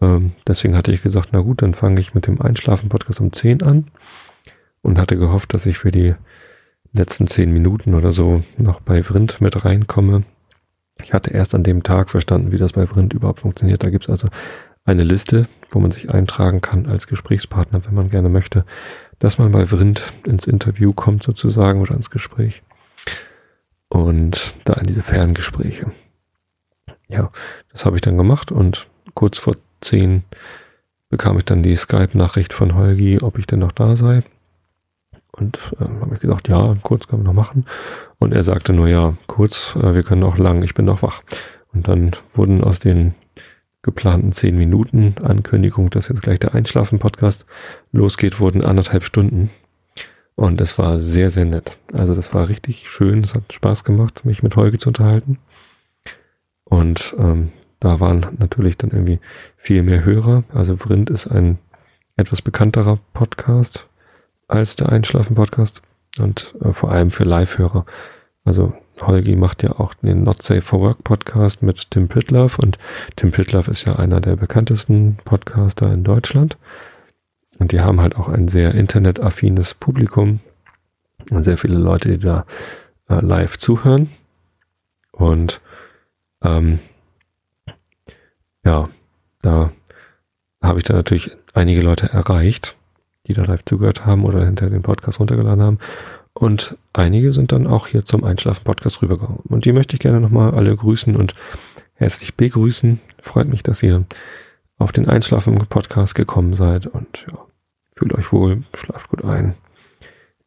ähm, 0.00 0.32
deswegen 0.46 0.76
hatte 0.76 0.90
ich 0.90 1.02
gesagt, 1.02 1.28
na 1.32 1.40
gut, 1.40 1.62
dann 1.62 1.74
fange 1.74 2.00
ich 2.00 2.14
mit 2.14 2.26
dem 2.26 2.40
Einschlafen-Podcast 2.40 3.20
um 3.20 3.32
zehn 3.32 3.62
an 3.62 3.86
und 4.82 4.98
hatte 4.98 5.16
gehofft, 5.16 5.54
dass 5.54 5.66
ich 5.66 5.78
für 5.78 5.90
die 5.90 6.14
letzten 6.92 7.26
zehn 7.26 7.52
Minuten 7.52 7.94
oder 7.94 8.12
so 8.12 8.42
noch 8.58 8.80
bei 8.80 9.02
Vrind 9.02 9.40
mit 9.40 9.64
reinkomme 9.64 10.24
ich 11.00 11.12
hatte 11.12 11.32
erst 11.32 11.54
an 11.54 11.64
dem 11.64 11.82
Tag 11.82 12.10
verstanden, 12.10 12.52
wie 12.52 12.58
das 12.58 12.74
bei 12.74 12.86
Vrind 12.86 13.12
überhaupt 13.12 13.40
funktioniert. 13.40 13.82
Da 13.82 13.90
gibt 13.90 14.04
es 14.04 14.10
also 14.10 14.28
eine 14.84 15.04
Liste, 15.04 15.46
wo 15.70 15.80
man 15.80 15.92
sich 15.92 16.10
eintragen 16.10 16.60
kann 16.60 16.86
als 16.86 17.06
Gesprächspartner, 17.06 17.84
wenn 17.86 17.94
man 17.94 18.10
gerne 18.10 18.28
möchte, 18.28 18.64
dass 19.18 19.38
man 19.38 19.52
bei 19.52 19.66
Vrind 19.66 20.02
ins 20.26 20.46
Interview 20.46 20.92
kommt 20.92 21.22
sozusagen 21.22 21.80
oder 21.80 21.94
ins 21.94 22.10
Gespräch. 22.10 22.62
und 23.88 24.54
da 24.64 24.72
in 24.74 24.86
diese 24.86 25.02
Ferngespräche. 25.02 25.92
Ja, 27.08 27.30
das 27.70 27.84
habe 27.84 27.96
ich 27.96 28.00
dann 28.00 28.16
gemacht 28.16 28.50
und 28.50 28.86
kurz 29.12 29.36
vor 29.36 29.56
zehn 29.82 30.24
bekam 31.10 31.36
ich 31.36 31.44
dann 31.44 31.62
die 31.62 31.76
Skype-Nachricht 31.76 32.54
von 32.54 32.74
Holgi, 32.74 33.20
ob 33.20 33.38
ich 33.38 33.46
denn 33.46 33.58
noch 33.58 33.72
da 33.72 33.94
sei. 33.96 34.22
Und 35.32 35.58
äh, 35.80 35.84
habe 35.84 36.14
ich 36.14 36.20
gesagt, 36.20 36.48
ja, 36.48 36.76
kurz 36.82 37.06
können 37.06 37.22
wir 37.22 37.32
noch 37.32 37.32
machen. 37.32 37.66
Und 38.18 38.32
er 38.32 38.42
sagte 38.42 38.72
nur, 38.72 38.88
ja, 38.88 39.14
kurz, 39.26 39.74
äh, 39.76 39.94
wir 39.94 40.02
können 40.02 40.20
noch 40.20 40.38
lang, 40.38 40.62
ich 40.62 40.74
bin 40.74 40.84
noch 40.84 41.02
wach. 41.02 41.22
Und 41.72 41.88
dann 41.88 42.12
wurden 42.34 42.62
aus 42.62 42.78
den 42.78 43.14
geplanten 43.80 44.32
zehn 44.32 44.56
Minuten 44.56 45.14
Ankündigung, 45.22 45.90
dass 45.90 46.08
jetzt 46.08 46.22
gleich 46.22 46.38
der 46.38 46.54
Einschlafen-Podcast 46.54 47.46
losgeht, 47.92 48.40
wurden 48.40 48.62
anderthalb 48.62 49.04
Stunden. 49.04 49.50
Und 50.34 50.60
es 50.60 50.78
war 50.78 50.98
sehr, 50.98 51.30
sehr 51.30 51.44
nett. 51.44 51.78
Also 51.92 52.14
das 52.14 52.32
war 52.32 52.48
richtig 52.48 52.88
schön. 52.90 53.20
Es 53.20 53.34
hat 53.34 53.52
Spaß 53.52 53.84
gemacht, 53.84 54.24
mich 54.24 54.42
mit 54.42 54.56
Holge 54.56 54.78
zu 54.78 54.90
unterhalten. 54.90 55.38
Und 56.64 57.14
ähm, 57.18 57.52
da 57.80 58.00
waren 58.00 58.26
natürlich 58.38 58.78
dann 58.78 58.90
irgendwie 58.90 59.18
viel 59.56 59.82
mehr 59.82 60.04
Hörer. 60.04 60.44
Also 60.54 60.76
Vrind 60.76 61.10
ist 61.10 61.26
ein 61.26 61.58
etwas 62.16 62.42
bekannterer 62.42 62.98
Podcast 63.12 63.88
als 64.52 64.76
der 64.76 64.90
Einschlafen-Podcast 64.90 65.82
und 66.18 66.54
äh, 66.62 66.72
vor 66.72 66.92
allem 66.92 67.10
für 67.10 67.24
Live-Hörer. 67.24 67.86
Also 68.44 68.74
Holgi 69.00 69.36
macht 69.36 69.62
ja 69.62 69.78
auch 69.78 69.94
den 69.94 70.24
Not 70.24 70.42
Safe 70.42 70.60
for 70.60 70.80
Work 70.80 71.04
Podcast 71.04 71.62
mit 71.62 71.90
Tim 71.90 72.08
Pritlove 72.08 72.58
und 72.58 72.78
Tim 73.16 73.30
Pritlove 73.30 73.70
ist 73.70 73.86
ja 73.86 73.96
einer 73.96 74.20
der 74.20 74.36
bekanntesten 74.36 75.16
Podcaster 75.24 75.92
in 75.92 76.04
Deutschland. 76.04 76.58
Und 77.58 77.72
die 77.72 77.80
haben 77.80 78.00
halt 78.00 78.16
auch 78.16 78.28
ein 78.28 78.48
sehr 78.48 78.74
internetaffines 78.74 79.74
Publikum 79.74 80.40
und 81.30 81.44
sehr 81.44 81.56
viele 81.56 81.78
Leute, 81.78 82.10
die 82.10 82.18
da 82.18 82.44
äh, 83.08 83.20
live 83.20 83.56
zuhören. 83.56 84.10
Und 85.12 85.60
ähm, 86.42 86.80
ja, 88.64 88.88
da 89.40 89.70
habe 90.62 90.78
ich 90.78 90.84
dann 90.84 90.96
natürlich 90.96 91.30
einige 91.54 91.82
Leute 91.82 92.08
erreicht, 92.08 92.76
die 93.26 93.34
da 93.34 93.42
live 93.42 93.64
zugehört 93.64 94.06
haben 94.06 94.24
oder 94.24 94.44
hinter 94.44 94.70
den 94.70 94.82
Podcast 94.82 95.20
runtergeladen 95.20 95.62
haben. 95.62 95.78
Und 96.34 96.76
einige 96.92 97.32
sind 97.32 97.52
dann 97.52 97.66
auch 97.66 97.86
hier 97.86 98.04
zum 98.04 98.24
Einschlafen-Podcast 98.24 99.02
rübergekommen. 99.02 99.42
Und 99.48 99.64
die 99.64 99.72
möchte 99.72 99.94
ich 99.94 100.00
gerne 100.00 100.20
nochmal 100.20 100.54
alle 100.54 100.74
grüßen 100.74 101.14
und 101.14 101.34
herzlich 101.94 102.34
begrüßen. 102.36 103.00
Freut 103.20 103.48
mich, 103.48 103.62
dass 103.62 103.82
ihr 103.82 104.04
auf 104.78 104.92
den 104.92 105.08
Einschlafen-Podcast 105.08 106.14
gekommen 106.14 106.54
seid 106.54 106.86
und 106.86 107.26
ja, 107.28 107.38
fühlt 107.94 108.14
euch 108.14 108.32
wohl, 108.32 108.64
schlaft 108.74 109.10
gut 109.10 109.24
ein. 109.24 109.54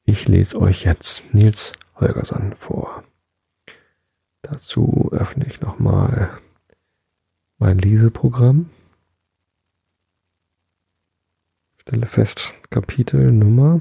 Ich 0.03 0.27
lese 0.27 0.59
euch 0.59 0.83
jetzt 0.83 1.33
Nils 1.33 1.71
Holgersson 1.99 2.53
vor. 2.57 3.03
Dazu 4.41 5.09
öffne 5.11 5.45
ich 5.47 5.61
nochmal 5.61 6.29
mein 7.57 7.79
Leseprogramm. 7.79 8.69
Stelle 11.87 12.07
fest, 12.07 12.55
Kapitel 12.71 13.31
Nummer 13.31 13.79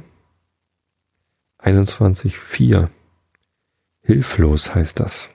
21.4. 1.61 2.91
Hilflos 4.03 4.75
heißt 4.75 5.01
das. 5.01 5.31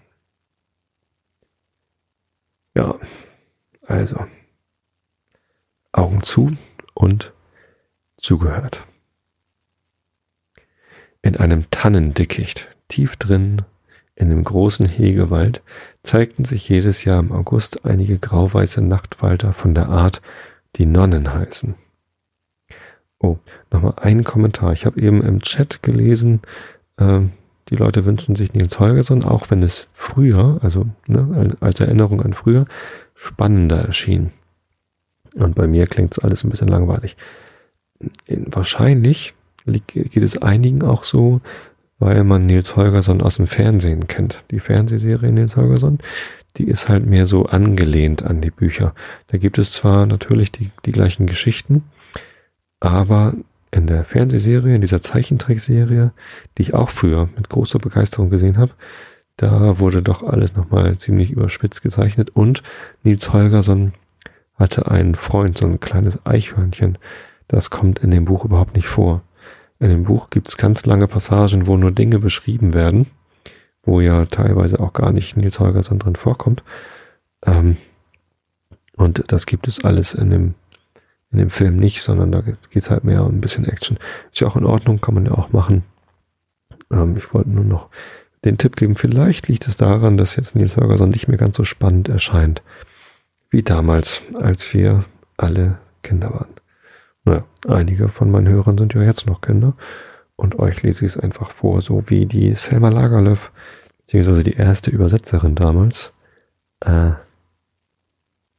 Ja, 2.75 2.93
also 3.87 4.23
Augen 5.93 6.21
zu 6.21 6.55
und 6.93 7.33
zugehört. 8.17 8.85
In 11.23 11.37
einem 11.37 11.71
Tannendickicht, 11.71 12.67
tief 12.87 13.15
drin 13.15 13.63
in 14.13 14.29
dem 14.29 14.43
großen 14.43 14.87
Hegewald, 14.87 15.63
zeigten 16.03 16.45
sich 16.45 16.69
jedes 16.69 17.03
Jahr 17.03 17.19
im 17.19 17.31
August 17.31 17.83
einige 17.83 18.19
grauweiße 18.19 18.83
Nachtwalter 18.83 19.53
von 19.53 19.73
der 19.73 19.89
Art, 19.89 20.21
die 20.75 20.85
Nonnen 20.85 21.33
heißen. 21.33 21.73
Oh, 23.19 23.37
nochmal 23.71 23.93
ein 23.97 24.23
Kommentar. 24.23 24.73
Ich 24.73 24.85
habe 24.85 25.01
eben 25.01 25.21
im 25.21 25.41
Chat 25.41 25.83
gelesen, 25.83 26.41
äh, 26.97 27.21
die 27.69 27.75
Leute 27.75 28.05
wünschen 28.05 28.35
sich 28.35 28.53
Nils 28.53 28.79
Holgersson, 28.79 29.23
auch 29.23 29.51
wenn 29.51 29.61
es 29.61 29.87
früher, 29.93 30.59
also 30.61 30.87
ne, 31.05 31.55
als 31.59 31.79
Erinnerung 31.79 32.21
an 32.21 32.33
früher, 32.33 32.65
spannender 33.13 33.77
erschien. 33.77 34.31
Und 35.35 35.55
bei 35.55 35.67
mir 35.67 35.85
klingt 35.85 36.13
es 36.13 36.19
alles 36.19 36.43
ein 36.43 36.49
bisschen 36.49 36.67
langweilig. 36.67 37.15
Wahrscheinlich 38.27 39.35
geht 39.65 40.15
es 40.15 40.41
einigen 40.41 40.81
auch 40.81 41.03
so, 41.03 41.41
weil 41.99 42.23
man 42.23 42.45
Nils 42.45 42.75
Holgersson 42.75 43.21
aus 43.21 43.35
dem 43.35 43.45
Fernsehen 43.45 44.07
kennt. 44.07 44.43
Die 44.49 44.59
Fernsehserie 44.59 45.31
Nils 45.31 45.55
Holgersson, 45.55 45.99
die 46.57 46.63
ist 46.63 46.89
halt 46.89 47.05
mehr 47.05 47.25
so 47.25 47.45
angelehnt 47.45 48.23
an 48.23 48.41
die 48.41 48.51
Bücher. 48.51 48.95
Da 49.27 49.37
gibt 49.37 49.59
es 49.59 49.71
zwar 49.73 50.05
natürlich 50.07 50.51
die, 50.51 50.71
die 50.85 50.91
gleichen 50.91 51.27
Geschichten, 51.27 51.83
aber 52.79 53.33
in 53.71 53.87
der 53.87 54.03
Fernsehserie, 54.03 54.75
in 54.75 54.81
dieser 54.81 55.01
Zeichentrickserie, 55.01 56.11
die 56.57 56.61
ich 56.61 56.73
auch 56.73 56.89
früher 56.89 57.29
mit 57.35 57.49
großer 57.49 57.79
Begeisterung 57.79 58.29
gesehen 58.29 58.57
habe, 58.57 58.71
da 59.37 59.79
wurde 59.79 60.01
doch 60.01 60.23
alles 60.23 60.55
nochmal 60.55 60.97
ziemlich 60.97 61.31
überspitzt 61.31 61.81
gezeichnet 61.81 62.29
und 62.31 62.61
Nils 63.03 63.31
Holgersson 63.31 63.93
hatte 64.55 64.91
einen 64.91 65.15
Freund, 65.15 65.57
so 65.57 65.65
ein 65.65 65.79
kleines 65.79 66.19
Eichhörnchen. 66.25 66.97
Das 67.47 67.69
kommt 67.69 67.99
in 67.99 68.11
dem 68.11 68.25
Buch 68.25 68.43
überhaupt 68.43 68.75
nicht 68.75 68.87
vor. 68.87 69.21
In 69.79 69.89
dem 69.89 70.03
Buch 70.03 70.29
gibt 70.29 70.49
es 70.49 70.57
ganz 70.57 70.85
lange 70.85 71.07
Passagen, 71.07 71.67
wo 71.67 71.77
nur 71.77 71.91
Dinge 71.91 72.19
beschrieben 72.19 72.73
werden, 72.73 73.07
wo 73.83 74.01
ja 74.01 74.25
teilweise 74.25 74.81
auch 74.81 74.91
gar 74.91 75.13
nicht 75.13 75.37
Nils 75.37 75.59
Holgersson 75.59 75.99
drin 75.99 76.17
vorkommt. 76.17 76.61
Ähm, 77.45 77.77
und 78.97 79.23
das 79.31 79.45
gibt 79.45 79.69
es 79.69 79.85
alles 79.85 80.13
in 80.13 80.29
dem 80.31 80.55
in 81.31 81.37
dem 81.37 81.49
Film 81.51 81.77
nicht, 81.77 82.01
sondern 82.01 82.31
da 82.31 82.41
geht 82.41 82.57
es 82.75 82.89
halt 82.89 83.03
mehr 83.03 83.23
um 83.23 83.35
ein 83.35 83.41
bisschen 83.41 83.65
Action. 83.65 83.97
Ist 84.31 84.39
ja 84.41 84.47
auch 84.47 84.55
in 84.55 84.65
Ordnung, 84.65 84.99
kann 84.99 85.13
man 85.13 85.25
ja 85.25 85.33
auch 85.33 85.51
machen. 85.51 85.83
Ähm, 86.91 87.17
ich 87.17 87.33
wollte 87.33 87.49
nur 87.49 87.63
noch 87.63 87.89
den 88.45 88.57
Tipp 88.57 88.75
geben, 88.75 88.95
vielleicht 88.95 89.47
liegt 89.47 89.67
es 89.67 89.77
daran, 89.77 90.17
dass 90.17 90.37
jetzt 90.37 90.55
Nils 90.55 90.77
Holgersson 90.77 91.09
nicht 91.09 91.27
mehr 91.27 91.37
ganz 91.37 91.57
so 91.57 91.65
spannend 91.65 92.07
erscheint, 92.07 92.61
wie 93.49 93.63
damals, 93.63 94.21
als 94.33 94.73
wir 94.73 95.05
alle 95.37 95.77
Kinder 96.03 96.31
waren. 96.31 96.53
Naja, 97.25 97.43
einige 97.67 98.07
von 98.07 98.31
meinen 98.31 98.47
Hörern 98.47 98.77
sind 98.77 98.93
ja 98.93 99.01
jetzt 99.01 99.27
noch 99.27 99.41
Kinder 99.41 99.73
und 100.37 100.57
euch 100.57 100.81
lese 100.83 101.05
ich 101.05 101.15
es 101.15 101.19
einfach 101.19 101.51
vor, 101.51 101.81
so 101.81 102.09
wie 102.09 102.25
die 102.25 102.55
Selma 102.55 102.89
Lagerlöf, 102.89 103.51
beziehungsweise 104.05 104.43
die 104.43 104.55
erste 104.55 104.89
Übersetzerin 104.89 105.55
damals, 105.55 106.13
äh, 106.79 107.11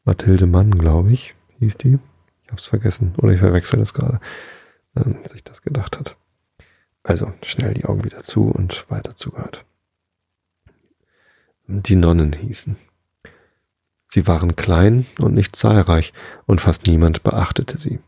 Mathilde 0.04 0.46
Mann, 0.46 0.72
glaube 0.72 1.10
ich, 1.12 1.34
hieß 1.58 1.78
die 1.78 1.98
ich 2.50 2.52
hab's 2.52 2.66
vergessen. 2.66 3.14
Oder 3.19 3.33
ich 3.33 3.38
verwechsel 3.38 3.78
das 3.78 3.95
gerade, 3.95 4.21
ähm, 4.97 5.19
sich 5.25 5.45
das 5.45 5.62
gedacht 5.62 5.99
hat. 5.99 6.16
Also 7.04 7.33
schnell 7.42 7.75
die 7.75 7.85
Augen 7.85 8.04
wieder 8.04 8.23
zu 8.25 8.50
und 8.50 8.90
weiter 8.90 9.14
zugehört. 9.14 9.64
Die 11.66 11.95
Nonnen 11.95 12.33
hießen. 12.33 12.76
Sie 14.09 14.26
waren 14.26 14.57
klein 14.57 15.07
und 15.21 15.35
nicht 15.35 15.54
zahlreich, 15.54 16.12
und 16.47 16.61
fast 16.61 16.88
niemand 16.88 17.23
beachtete 17.23 17.78
sie. 17.78 18.00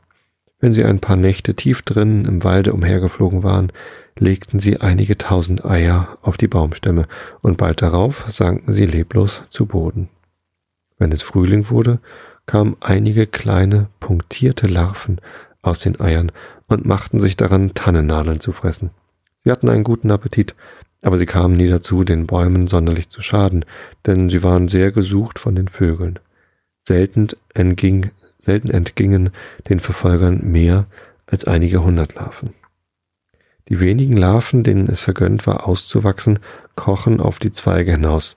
Wenn 0.59 0.73
sie 0.73 0.85
ein 0.85 0.99
paar 0.99 1.17
Nächte 1.17 1.55
tief 1.55 1.83
drinnen 1.83 2.25
im 2.25 2.43
Walde 2.43 2.73
umhergeflogen 2.73 3.45
waren, 3.45 3.73
legten 4.19 4.59
sie 4.59 4.81
einige 4.81 5.17
tausend 5.17 5.65
Eier 5.65 6.19
auf 6.23 6.37
die 6.37 6.49
Baumstämme, 6.49 7.07
und 7.41 7.57
bald 7.57 7.83
darauf 7.83 8.25
sanken 8.29 8.73
sie 8.73 8.87
leblos 8.87 9.45
zu 9.49 9.67
Boden. 9.67 10.09
Wenn 10.99 11.13
es 11.13 11.23
Frühling 11.23 11.71
wurde, 11.71 12.01
kamen 12.47 12.77
einige 12.81 13.27
kleine, 13.27 13.89
punktierte 14.01 14.67
Larven 14.67 15.21
aus 15.63 15.81
den 15.81 16.01
Eiern 16.01 16.33
und 16.67 16.85
machten 16.85 17.21
sich 17.21 17.37
daran, 17.37 17.75
Tannennadeln 17.75 18.41
zu 18.41 18.53
fressen. 18.53 18.91
Sie 19.45 19.51
hatten 19.51 19.69
einen 19.69 19.85
guten 19.85 20.11
Appetit, 20.11 20.55
aber 21.03 21.19
sie 21.19 21.27
kamen 21.27 21.55
nie 21.55 21.69
dazu, 21.69 22.05
den 22.05 22.27
Bäumen 22.27 22.69
sonderlich 22.69 23.11
zu 23.11 23.23
schaden, 23.23 23.65
denn 24.07 24.29
sie 24.29 24.43
waren 24.43 24.69
sehr 24.69 24.93
gesucht 24.93 25.39
von 25.39 25.55
den 25.55 25.69
Vögeln. 25.69 26.19
Selten, 26.87 27.29
entging, 27.55 28.11
selten 28.39 28.71
entgingen 28.71 29.31
den 29.69 29.81
Verfolgern 29.81 30.41
mehr 30.51 30.87
als 31.27 31.45
einige 31.45 31.83
hundert 31.83 32.15
Larven. 32.15 32.55
Die 33.69 33.81
wenigen 33.81 34.17
Larven, 34.17 34.65
denen 34.65 34.89
es 34.89 35.01
vergönnt 35.01 35.47
war, 35.47 35.67
auszuwachsen, 35.67 36.41
krochen 36.77 37.21
auf 37.21 37.39
die 37.39 37.53
Zweige 37.53 37.93
hinaus, 37.93 38.37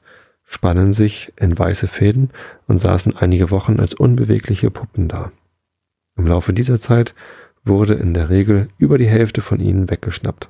spannen 0.56 0.94
sich 0.94 1.34
in 1.36 1.60
weiße 1.60 1.90
Fäden 1.90 2.30
und 2.66 2.82
saßen 2.82 3.18
einige 3.18 3.52
Wochen 3.52 3.78
als 3.82 3.94
unbewegliche 3.94 4.72
Puppen 4.72 5.10
da. 5.10 5.34
Im 6.18 6.28
Laufe 6.28 6.54
dieser 6.54 6.80
Zeit 6.80 7.14
wurde 7.66 7.96
in 7.96 8.14
der 8.14 8.30
Regel 8.30 8.70
über 8.78 8.98
die 8.98 9.08
Hälfte 9.08 9.42
von 9.42 9.60
ihnen 9.60 9.90
weggeschnappt. 9.90 10.50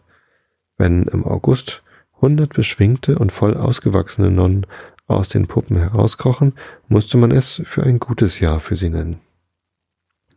Wenn 0.77 1.03
im 1.03 1.25
August 1.25 1.81
hundert 2.21 2.53
beschwingte 2.53 3.17
und 3.17 3.31
voll 3.31 3.57
ausgewachsene 3.57 4.29
Nonnen 4.29 4.67
aus 5.07 5.27
den 5.29 5.47
Puppen 5.47 5.77
herauskrochen, 5.77 6.53
musste 6.87 7.17
man 7.17 7.31
es 7.31 7.63
für 7.65 7.81
ein 7.81 7.99
gutes 7.99 8.39
Jahr 8.39 8.59
für 8.59 8.75
sie 8.75 8.89
nennen. 8.89 9.19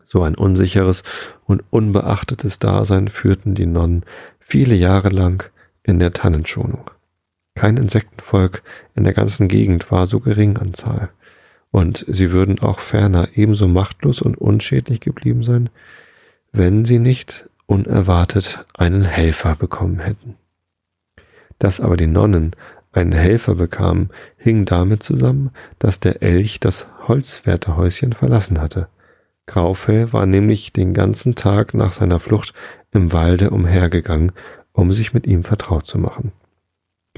So 0.07 0.23
ein 0.23 0.35
unsicheres 0.35 1.03
und 1.45 1.63
unbeachtetes 1.69 2.59
Dasein 2.59 3.09
führten 3.09 3.55
die 3.55 3.67
Nonnen 3.67 4.05
viele 4.41 4.75
Jahre 4.75 5.11
lang 5.11 5.51
in 5.83 5.99
der 5.99 6.15
Tannenschonung. 6.15 6.91
Kein 7.59 7.77
Insektenvolk 7.77 8.63
in 8.95 9.03
der 9.03 9.13
ganzen 9.15 9.49
Gegend 9.49 9.91
war 9.91 10.07
so 10.07 10.21
gering 10.21 10.59
an 10.59 10.75
Zahl. 10.75 11.09
Und 11.73 12.05
sie 12.07 12.31
würden 12.31 12.61
auch 12.61 12.79
ferner 12.79 13.31
ebenso 13.35 13.67
machtlos 13.67 14.23
und 14.23 14.39
unschädlich 14.39 15.01
geblieben 15.01 15.43
sein, 15.43 15.69
wenn 16.53 16.85
sie 16.85 17.01
nicht 17.01 17.51
unerwartet 17.67 18.65
einen 18.75 19.03
Helfer 19.03 19.57
bekommen 19.57 19.99
hätten. 19.99 20.37
Dass 21.59 21.81
aber 21.81 21.97
die 21.97 22.07
Nonnen 22.07 22.55
einen 22.93 23.11
Helfer 23.11 23.57
bekamen, 23.57 24.11
hing 24.37 24.65
damit 24.65 25.03
zusammen, 25.03 25.51
dass 25.81 25.99
der 25.99 26.23
Elch 26.23 26.61
das 26.61 26.87
Holzwärterhäuschen 27.09 28.13
verlassen 28.13 28.61
hatte. 28.61 28.87
Graufell 29.47 30.13
war 30.13 30.27
nämlich 30.27 30.73
den 30.73 30.95
ganzen 30.95 31.35
Tag 31.35 31.75
nach 31.75 31.93
seiner 31.93 32.21
Flucht 32.21 32.55
im 32.93 33.13
Walde 33.13 33.51
umhergegangen, 33.51 34.31
um 34.73 34.93
sich 34.93 35.13
mit 35.13 35.27
ihm 35.27 35.43
vertraut 35.43 35.89
zu 35.89 35.99
machen. 35.99 36.31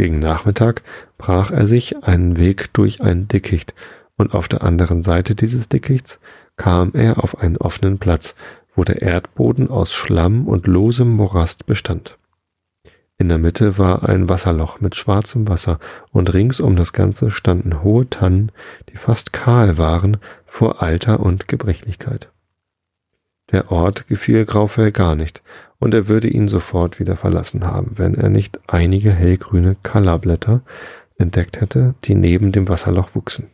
Gegen 0.01 0.19
Nachmittag 0.19 0.83
brach 1.19 1.51
er 1.51 1.67
sich 1.67 2.05
einen 2.05 2.39
Weg 2.39 2.73
durch 2.73 3.03
ein 3.03 3.29
Dickicht, 3.29 3.75
und 4.17 4.33
auf 4.33 4.49
der 4.49 4.63
anderen 4.63 5.03
Seite 5.03 5.35
dieses 5.35 5.69
Dickichts 5.69 6.19
kam 6.57 6.93
er 6.95 7.23
auf 7.23 7.37
einen 7.37 7.59
offenen 7.59 7.99
Platz, 7.99 8.35
wo 8.75 8.83
der 8.83 9.03
Erdboden 9.03 9.69
aus 9.69 9.93
Schlamm 9.93 10.49
und 10.49 10.67
losem 10.67 11.11
Morast 11.11 11.67
bestand. 11.67 12.17
In 13.19 13.29
der 13.29 13.37
Mitte 13.37 13.77
war 13.77 14.09
ein 14.09 14.31
Wasserloch 14.31 14.81
mit 14.81 14.97
schwarzem 14.97 15.49
Wasser, 15.51 15.79
und 16.13 16.33
rings 16.33 16.61
um 16.61 16.77
das 16.77 16.95
Ganze 16.95 17.31
standen 17.31 17.83
hohe 17.83 18.09
Tannen, 18.09 18.53
die 18.89 18.97
fast 18.97 19.35
kahl 19.35 19.77
waren 19.77 20.17
vor 20.47 20.81
Alter 20.81 21.21
und 21.21 21.47
Gebrechlichkeit. 21.47 22.31
Der 23.53 23.73
Ort 23.73 24.07
gefiel 24.07 24.45
Graufell 24.45 24.93
gar 24.93 25.15
nicht, 25.15 25.43
und 25.79 25.95
er 25.95 26.09
würde 26.09 26.29
ihn 26.29 26.49
sofort 26.49 27.01
wieder 27.01 27.17
verlassen 27.17 27.67
haben, 27.67 27.93
wenn 27.97 28.15
er 28.15 28.29
nicht 28.29 28.61
einige 28.69 29.11
hellgrüne 29.11 29.77
Kallablätter 29.83 30.61
entdeckt 31.19 31.61
hätte, 31.61 31.95
die 32.05 32.15
neben 32.15 32.53
dem 32.53 32.69
Wasserloch 32.69 33.15
wuchsen. 33.15 33.49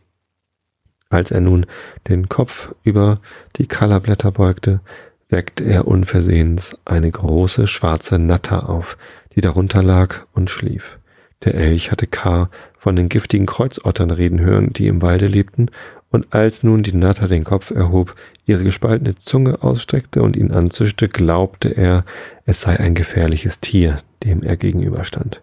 Als 1.09 1.31
er 1.31 1.41
nun 1.41 1.65
den 2.07 2.27
Kopf 2.27 2.75
über 2.83 3.19
die 3.55 3.67
Kallablätter 3.67 4.31
beugte, 4.31 4.81
weckte 5.29 5.63
er 5.65 5.87
unversehens 5.87 6.77
eine 6.85 7.09
große 7.09 7.67
schwarze 7.67 8.19
Natter 8.19 8.69
auf, 8.69 8.97
die 9.35 9.41
darunter 9.41 9.83
lag 9.83 10.25
und 10.33 10.49
schlief. 10.49 10.99
Der 11.43 11.55
Elch 11.55 11.91
hatte 11.91 12.07
K. 12.07 12.49
von 12.77 12.95
den 12.95 13.09
giftigen 13.09 13.45
Kreuzottern 13.45 14.11
reden 14.11 14.39
hören, 14.39 14.73
die 14.73 14.87
im 14.87 15.01
Walde 15.01 15.27
lebten, 15.27 15.69
und 16.09 16.33
als 16.33 16.63
nun 16.63 16.83
die 16.83 16.95
Natter 16.95 17.27
den 17.27 17.43
Kopf 17.43 17.71
erhob, 17.71 18.15
ihre 18.45 18.63
gespaltene 18.63 19.15
Zunge 19.15 19.61
ausstreckte 19.61 20.21
und 20.21 20.35
ihn 20.35 20.51
anzischte, 20.51 21.09
glaubte 21.09 21.69
er, 21.69 22.05
es 22.45 22.61
sei 22.61 22.79
ein 22.79 22.95
gefährliches 22.95 23.59
Tier, 23.59 23.97
dem 24.23 24.43
er 24.43 24.55
gegenüberstand. 24.55 25.41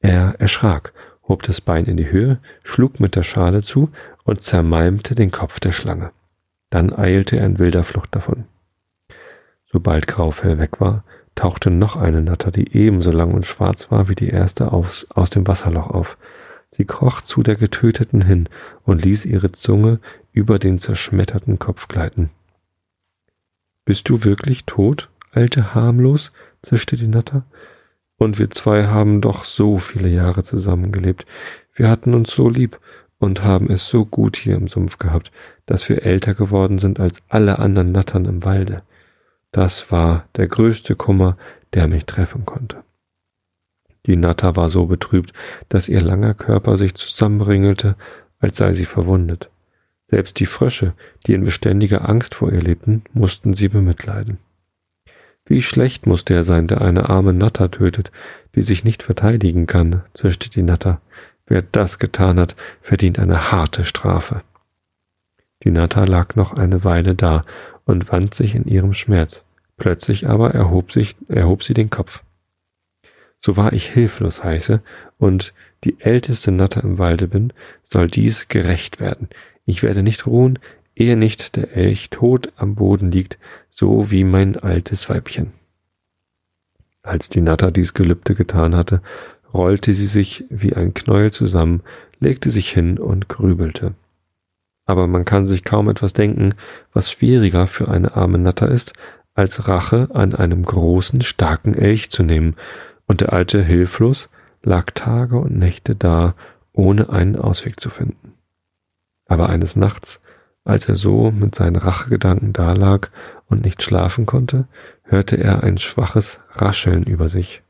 Er 0.00 0.34
erschrak, 0.38 0.92
hob 1.28 1.42
das 1.42 1.60
Bein 1.60 1.84
in 1.84 1.96
die 1.96 2.10
Höhe, 2.10 2.38
schlug 2.64 2.98
mit 2.98 3.14
der 3.14 3.22
Schale 3.22 3.62
zu 3.62 3.90
und 4.24 4.42
zermalmte 4.42 5.14
den 5.14 5.30
Kopf 5.30 5.60
der 5.60 5.72
Schlange. 5.72 6.10
Dann 6.70 6.92
eilte 6.92 7.36
er 7.36 7.46
in 7.46 7.58
wilder 7.58 7.84
Flucht 7.84 8.14
davon. 8.14 8.44
Sobald 9.70 10.06
Graufell 10.06 10.58
weg 10.58 10.80
war, 10.80 11.04
tauchte 11.34 11.70
noch 11.70 11.96
eine 11.96 12.22
Natter, 12.22 12.50
die 12.50 12.76
ebenso 12.76 13.10
lang 13.10 13.32
und 13.32 13.46
schwarz 13.46 13.90
war 13.90 14.08
wie 14.08 14.14
die 14.14 14.30
erste, 14.30 14.72
aus, 14.72 15.06
aus 15.14 15.30
dem 15.30 15.46
Wasserloch 15.46 15.88
auf. 15.88 16.16
Sie 16.76 16.84
kroch 16.84 17.20
zu 17.20 17.42
der 17.42 17.56
Getöteten 17.56 18.22
hin 18.22 18.48
und 18.84 19.04
ließ 19.04 19.24
ihre 19.24 19.52
Zunge 19.52 20.00
über 20.32 20.58
den 20.58 20.78
zerschmetterten 20.78 21.58
Kopf 21.58 21.88
gleiten. 21.88 22.30
Bist 23.84 24.08
du 24.08 24.24
wirklich 24.24 24.64
tot, 24.64 25.08
alte 25.32 25.74
harmlos? 25.74 26.32
zischte 26.62 26.96
die 26.96 27.08
Natter. 27.08 27.44
Und 28.16 28.38
wir 28.38 28.50
zwei 28.50 28.86
haben 28.86 29.20
doch 29.20 29.44
so 29.44 29.78
viele 29.78 30.08
Jahre 30.08 30.44
zusammengelebt. 30.44 31.24
Wir 31.74 31.88
hatten 31.88 32.12
uns 32.14 32.32
so 32.32 32.48
lieb 32.48 32.78
und 33.18 33.42
haben 33.42 33.70
es 33.70 33.88
so 33.88 34.04
gut 34.04 34.36
hier 34.36 34.56
im 34.56 34.68
Sumpf 34.68 34.98
gehabt, 34.98 35.32
dass 35.66 35.88
wir 35.88 36.02
älter 36.04 36.34
geworden 36.34 36.78
sind 36.78 37.00
als 37.00 37.22
alle 37.28 37.58
anderen 37.58 37.92
Nattern 37.92 38.26
im 38.26 38.44
Walde. 38.44 38.82
Das 39.52 39.90
war 39.90 40.26
der 40.36 40.48
größte 40.48 40.96
Kummer, 40.96 41.36
der 41.72 41.88
mich 41.88 42.06
treffen 42.06 42.44
konnte. 42.44 42.82
Die 44.06 44.16
Natter 44.16 44.56
war 44.56 44.68
so 44.68 44.86
betrübt, 44.86 45.32
dass 45.68 45.88
ihr 45.88 46.00
langer 46.00 46.34
Körper 46.34 46.76
sich 46.76 46.94
zusammenringelte, 46.94 47.96
als 48.38 48.56
sei 48.56 48.72
sie 48.72 48.86
verwundet. 48.86 49.50
Selbst 50.08 50.40
die 50.40 50.46
Frösche, 50.46 50.94
die 51.26 51.34
in 51.34 51.44
beständiger 51.44 52.08
Angst 52.08 52.34
vor 52.34 52.50
ihr 52.52 52.62
lebten, 52.62 53.04
mussten 53.12 53.54
sie 53.54 53.68
bemitleiden. 53.68 54.38
Wie 55.44 55.62
schlecht 55.62 56.06
musste 56.06 56.34
er 56.34 56.44
sein, 56.44 56.66
der 56.66 56.80
eine 56.80 57.08
arme 57.08 57.32
Natter 57.32 57.70
tötet, 57.70 58.10
die 58.54 58.62
sich 58.62 58.84
nicht 58.84 59.02
verteidigen 59.02 59.66
kann, 59.66 60.02
zischte 60.14 60.50
die 60.50 60.62
Natter. 60.62 61.00
Wer 61.46 61.62
das 61.62 61.98
getan 61.98 62.38
hat, 62.38 62.56
verdient 62.80 63.18
eine 63.18 63.50
harte 63.50 63.84
Strafe. 63.84 64.42
Die 65.62 65.70
Natter 65.70 66.06
lag 66.06 66.36
noch 66.36 66.52
eine 66.52 66.84
Weile 66.84 67.14
da 67.14 67.42
und 67.84 68.10
wand 68.12 68.34
sich 68.34 68.54
in 68.54 68.64
ihrem 68.64 68.94
Schmerz. 68.94 69.42
Plötzlich 69.76 70.28
aber 70.28 70.54
erhob, 70.54 70.92
sich, 70.92 71.16
erhob 71.28 71.62
sie 71.62 71.74
den 71.74 71.90
Kopf. 71.90 72.22
So 73.40 73.56
war 73.56 73.72
ich 73.72 73.86
hilflos 73.86 74.44
heiße 74.44 74.82
und 75.18 75.54
die 75.84 76.00
älteste 76.00 76.52
Natter 76.52 76.84
im 76.84 76.98
Walde 76.98 77.28
bin, 77.28 77.52
soll 77.84 78.08
dies 78.08 78.48
gerecht 78.48 79.00
werden. 79.00 79.28
Ich 79.66 79.82
werde 79.82 80.02
nicht 80.02 80.26
ruhen, 80.26 80.58
ehe 80.94 81.16
nicht 81.16 81.56
der 81.56 81.74
Elch 81.74 82.10
tot 82.10 82.52
am 82.56 82.74
Boden 82.74 83.10
liegt, 83.10 83.38
so 83.70 84.10
wie 84.10 84.24
mein 84.24 84.58
altes 84.58 85.08
Weibchen. 85.08 85.52
Als 87.02 87.30
die 87.30 87.40
Natter 87.40 87.70
dies 87.70 87.94
Gelübde 87.94 88.34
getan 88.34 88.76
hatte, 88.76 89.00
rollte 89.54 89.94
sie 89.94 90.06
sich 90.06 90.44
wie 90.50 90.74
ein 90.74 90.92
Knäuel 90.92 91.30
zusammen, 91.30 91.82
legte 92.20 92.50
sich 92.50 92.70
hin 92.70 92.98
und 92.98 93.28
grübelte 93.28 93.94
aber 94.90 95.06
man 95.06 95.24
kann 95.24 95.46
sich 95.46 95.62
kaum 95.62 95.88
etwas 95.88 96.14
denken, 96.14 96.54
was 96.92 97.12
schwieriger 97.12 97.68
für 97.68 97.88
eine 97.88 98.16
arme 98.16 98.38
Natter 98.38 98.68
ist, 98.68 98.92
als 99.34 99.68
Rache 99.68 100.08
an 100.12 100.34
einem 100.34 100.64
großen, 100.64 101.20
starken 101.20 101.74
Elch 101.74 102.10
zu 102.10 102.24
nehmen, 102.24 102.56
und 103.10 103.22
der 103.22 103.32
alte 103.32 103.60
hilflos 103.60 104.28
lag 104.62 104.92
Tage 104.94 105.36
und 105.36 105.58
Nächte 105.58 105.96
da, 105.96 106.36
ohne 106.72 107.10
einen 107.10 107.34
Ausweg 107.34 107.80
zu 107.80 107.90
finden. 107.90 108.34
Aber 109.26 109.48
eines 109.48 109.74
Nachts, 109.74 110.20
als 110.62 110.88
er 110.88 110.94
so 110.94 111.32
mit 111.32 111.56
seinen 111.56 111.74
Rachegedanken 111.74 112.52
dalag 112.52 113.10
und 113.46 113.64
nicht 113.64 113.82
schlafen 113.82 114.26
konnte, 114.26 114.68
hörte 115.02 115.34
er 115.34 115.64
ein 115.64 115.78
schwaches 115.78 116.38
Rascheln 116.52 117.02
über 117.02 117.28
sich. 117.28 117.62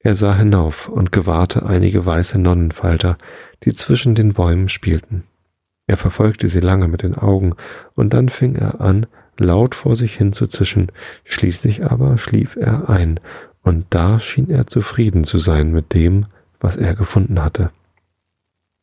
Er 0.00 0.14
sah 0.14 0.34
hinauf 0.34 0.86
und 0.90 1.12
gewahrte 1.12 1.64
einige 1.64 2.04
weiße 2.04 2.38
Nonnenfalter, 2.38 3.16
die 3.64 3.72
zwischen 3.72 4.14
den 4.14 4.34
Bäumen 4.34 4.68
spielten. 4.68 5.24
Er 5.86 5.96
verfolgte 5.96 6.50
sie 6.50 6.60
lange 6.60 6.88
mit 6.88 7.02
den 7.02 7.14
Augen, 7.14 7.54
und 7.94 8.12
dann 8.12 8.28
fing 8.28 8.54
er 8.56 8.82
an, 8.82 9.06
laut 9.38 9.74
vor 9.74 9.96
sich 9.96 10.14
hin 10.14 10.34
zu 10.34 10.46
zischen, 10.46 10.92
schließlich 11.24 11.86
aber 11.86 12.18
schlief 12.18 12.56
er 12.56 12.90
ein, 12.90 13.18
und 13.62 13.86
da 13.90 14.20
schien 14.20 14.50
er 14.50 14.66
zufrieden 14.66 15.24
zu 15.24 15.38
sein 15.38 15.72
mit 15.72 15.94
dem, 15.94 16.26
was 16.60 16.76
er 16.76 16.94
gefunden 16.94 17.42
hatte. 17.42 17.70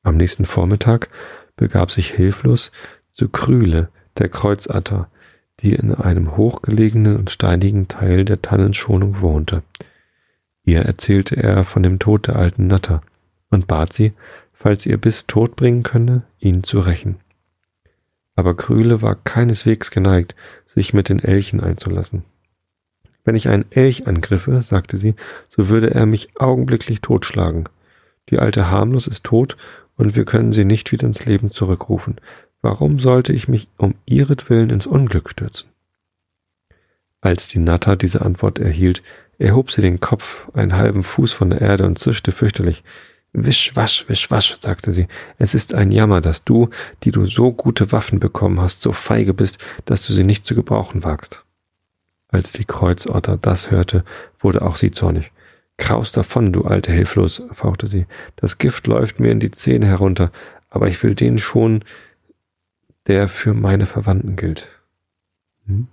Am 0.04 0.18
nächsten 0.18 0.46
Vormittag 0.46 1.10
begab 1.56 1.92
sich 1.92 2.12
hilflos 2.12 2.72
zu 3.14 3.30
Krühle, 3.30 3.90
der 4.18 4.30
Kreuzatter, 4.30 5.10
die 5.60 5.74
in 5.74 5.94
einem 5.94 6.38
hochgelegenen 6.38 7.18
und 7.18 7.32
steinigen 7.32 7.88
Teil 7.88 8.24
der 8.24 8.42
Tannenschonung 8.42 9.22
wohnte. 9.22 9.64
Ihr 10.64 10.82
erzählte 10.82 11.36
er 11.36 11.64
von 11.66 11.84
dem 11.84 12.00
Tod 12.00 12.28
der 12.28 12.38
alten 12.38 12.68
Natter 12.68 13.02
und 13.50 13.68
bat 13.68 13.92
sie, 13.92 14.14
falls 14.54 14.86
ihr 14.86 14.98
Biss 14.98 15.26
Tod 15.26 15.56
bringen 15.56 15.84
könne, 15.84 16.24
ihn 16.40 16.64
zu 16.64 16.80
rächen. 16.80 17.18
Aber 18.36 18.56
Krühle 18.56 19.02
war 19.02 19.16
keineswegs 19.16 19.92
geneigt, 19.92 20.36
sich 20.66 20.94
mit 20.94 21.10
den 21.10 21.20
Elchen 21.20 21.60
einzulassen. 21.60 22.24
Wenn 23.24 23.36
ich 23.36 23.50
einen 23.50 23.66
Elch 23.72 24.08
angriffe, 24.08 24.62
sagte 24.62 24.98
sie, 24.98 25.16
so 25.50 25.70
würde 25.70 25.94
er 25.94 26.06
mich 26.06 26.30
augenblicklich 26.40 27.02
totschlagen. 27.02 27.70
Die 28.30 28.40
alte 28.40 28.70
harmlos 28.70 29.08
ist 29.08 29.24
tot 29.24 29.58
und 29.98 30.16
wir 30.16 30.26
können 30.26 30.54
sie 30.54 30.66
nicht 30.66 30.92
wieder 30.92 31.08
ins 31.08 31.26
Leben 31.26 31.52
zurückrufen. 31.52 32.16
Warum 32.62 33.00
sollte 33.00 33.34
ich 33.34 33.48
mich 33.48 33.68
um 33.78 33.96
ihretwillen 34.06 34.70
ins 34.70 34.86
Unglück 34.86 35.30
stürzen? 35.30 35.70
Als 37.22 37.48
die 37.48 37.60
Natter 37.60 37.96
diese 37.96 38.22
Antwort 38.22 38.60
erhielt, 38.60 39.04
erhob 39.38 39.72
sie 39.72 39.82
den 39.82 40.00
Kopf 40.00 40.48
einen 40.54 40.76
halben 40.76 41.04
Fuß 41.04 41.32
von 41.32 41.50
der 41.50 41.62
Erde 41.62 41.86
und 41.86 42.00
zischte 42.00 42.32
fürchterlich. 42.32 42.84
Wisch, 43.32 43.76
wasch, 43.76 44.08
wisch, 44.08 44.32
wasch, 44.32 44.56
sagte 44.60 44.92
sie. 44.92 45.08
Es 45.38 45.54
ist 45.54 45.74
ein 45.74 45.92
Jammer, 45.92 46.20
dass 46.22 46.44
du, 46.44 46.70
die 47.04 47.12
du 47.12 47.26
so 47.26 47.52
gute 47.52 47.92
Waffen 47.92 48.20
bekommen 48.20 48.60
hast, 48.60 48.82
so 48.82 48.92
feige 48.92 49.34
bist, 49.34 49.60
dass 49.86 50.06
du 50.06 50.14
sie 50.14 50.24
nicht 50.24 50.46
zu 50.46 50.56
gebrauchen 50.56 51.04
wagst. 51.04 51.44
Als 52.30 52.52
die 52.52 52.66
Kreuzotter 52.66 53.38
das 53.38 53.72
hörte, 53.72 54.06
wurde 54.40 54.62
auch 54.62 54.76
sie 54.76 54.92
zornig. 54.92 55.32
Kraus 55.78 56.12
davon, 56.12 56.54
du 56.54 56.66
alte 56.66 56.92
Hilflos, 56.92 57.42
fauchte 57.52 57.88
sie. 57.88 58.06
Das 58.36 58.58
Gift 58.58 58.86
läuft 58.88 59.20
mir 59.20 59.32
in 59.32 59.40
die 59.40 59.52
Zähne 59.52 59.88
herunter, 59.88 60.32
aber 60.70 60.88
ich 60.88 61.02
will 61.04 61.16
den 61.16 61.40
schon, 61.40 61.84
der 63.08 63.28
für 63.28 63.54
meine 63.54 63.86
Verwandten 63.86 64.36
gilt. 64.36 64.68
Hm? 65.66 65.88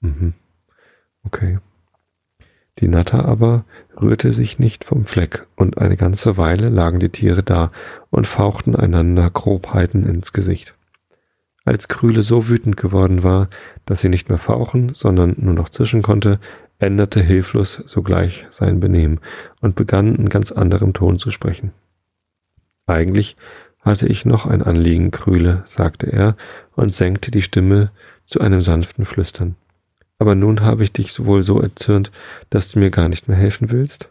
Mhm. 0.00 0.34
Okay. 1.24 1.58
Die 2.78 2.88
Natter 2.88 3.24
aber 3.24 3.64
rührte 4.00 4.32
sich 4.32 4.58
nicht 4.58 4.84
vom 4.84 5.04
Fleck, 5.04 5.46
und 5.56 5.78
eine 5.78 5.96
ganze 5.96 6.36
Weile 6.36 6.68
lagen 6.68 6.98
die 6.98 7.08
Tiere 7.08 7.42
da 7.42 7.70
und 8.10 8.26
fauchten 8.26 8.74
einander 8.74 9.30
Grobheiten 9.30 10.04
ins 10.04 10.32
Gesicht. 10.32 10.74
Als 11.66 11.88
Krühle 11.88 12.22
so 12.22 12.48
wütend 12.48 12.76
geworden 12.76 13.24
war, 13.24 13.48
dass 13.86 14.00
sie 14.00 14.08
nicht 14.08 14.28
mehr 14.28 14.38
fauchen, 14.38 14.94
sondern 14.94 15.34
nur 15.36 15.52
noch 15.52 15.68
zischen 15.68 16.00
konnte, 16.00 16.38
änderte 16.78 17.20
hilflos 17.20 17.82
sogleich 17.86 18.46
sein 18.50 18.78
Benehmen 18.78 19.20
und 19.60 19.74
begann 19.74 20.14
in 20.14 20.28
ganz 20.28 20.52
anderem 20.52 20.92
Ton 20.92 21.18
zu 21.18 21.32
sprechen. 21.32 21.72
Eigentlich 22.86 23.36
hatte 23.80 24.06
ich 24.06 24.24
noch 24.24 24.46
ein 24.46 24.62
Anliegen, 24.62 25.10
Krühle, 25.10 25.64
sagte 25.66 26.12
er 26.12 26.36
und 26.76 26.94
senkte 26.94 27.32
die 27.32 27.42
Stimme 27.42 27.90
zu 28.26 28.40
einem 28.40 28.62
sanften 28.62 29.04
Flüstern. 29.04 29.56
Aber 30.18 30.36
nun 30.36 30.60
habe 30.60 30.84
ich 30.84 30.92
dich 30.92 31.24
wohl 31.24 31.42
so 31.42 31.60
erzürnt, 31.60 32.12
dass 32.48 32.70
du 32.70 32.78
mir 32.78 32.90
gar 32.90 33.08
nicht 33.08 33.26
mehr 33.26 33.36
helfen 33.36 33.72
willst? 33.72 34.08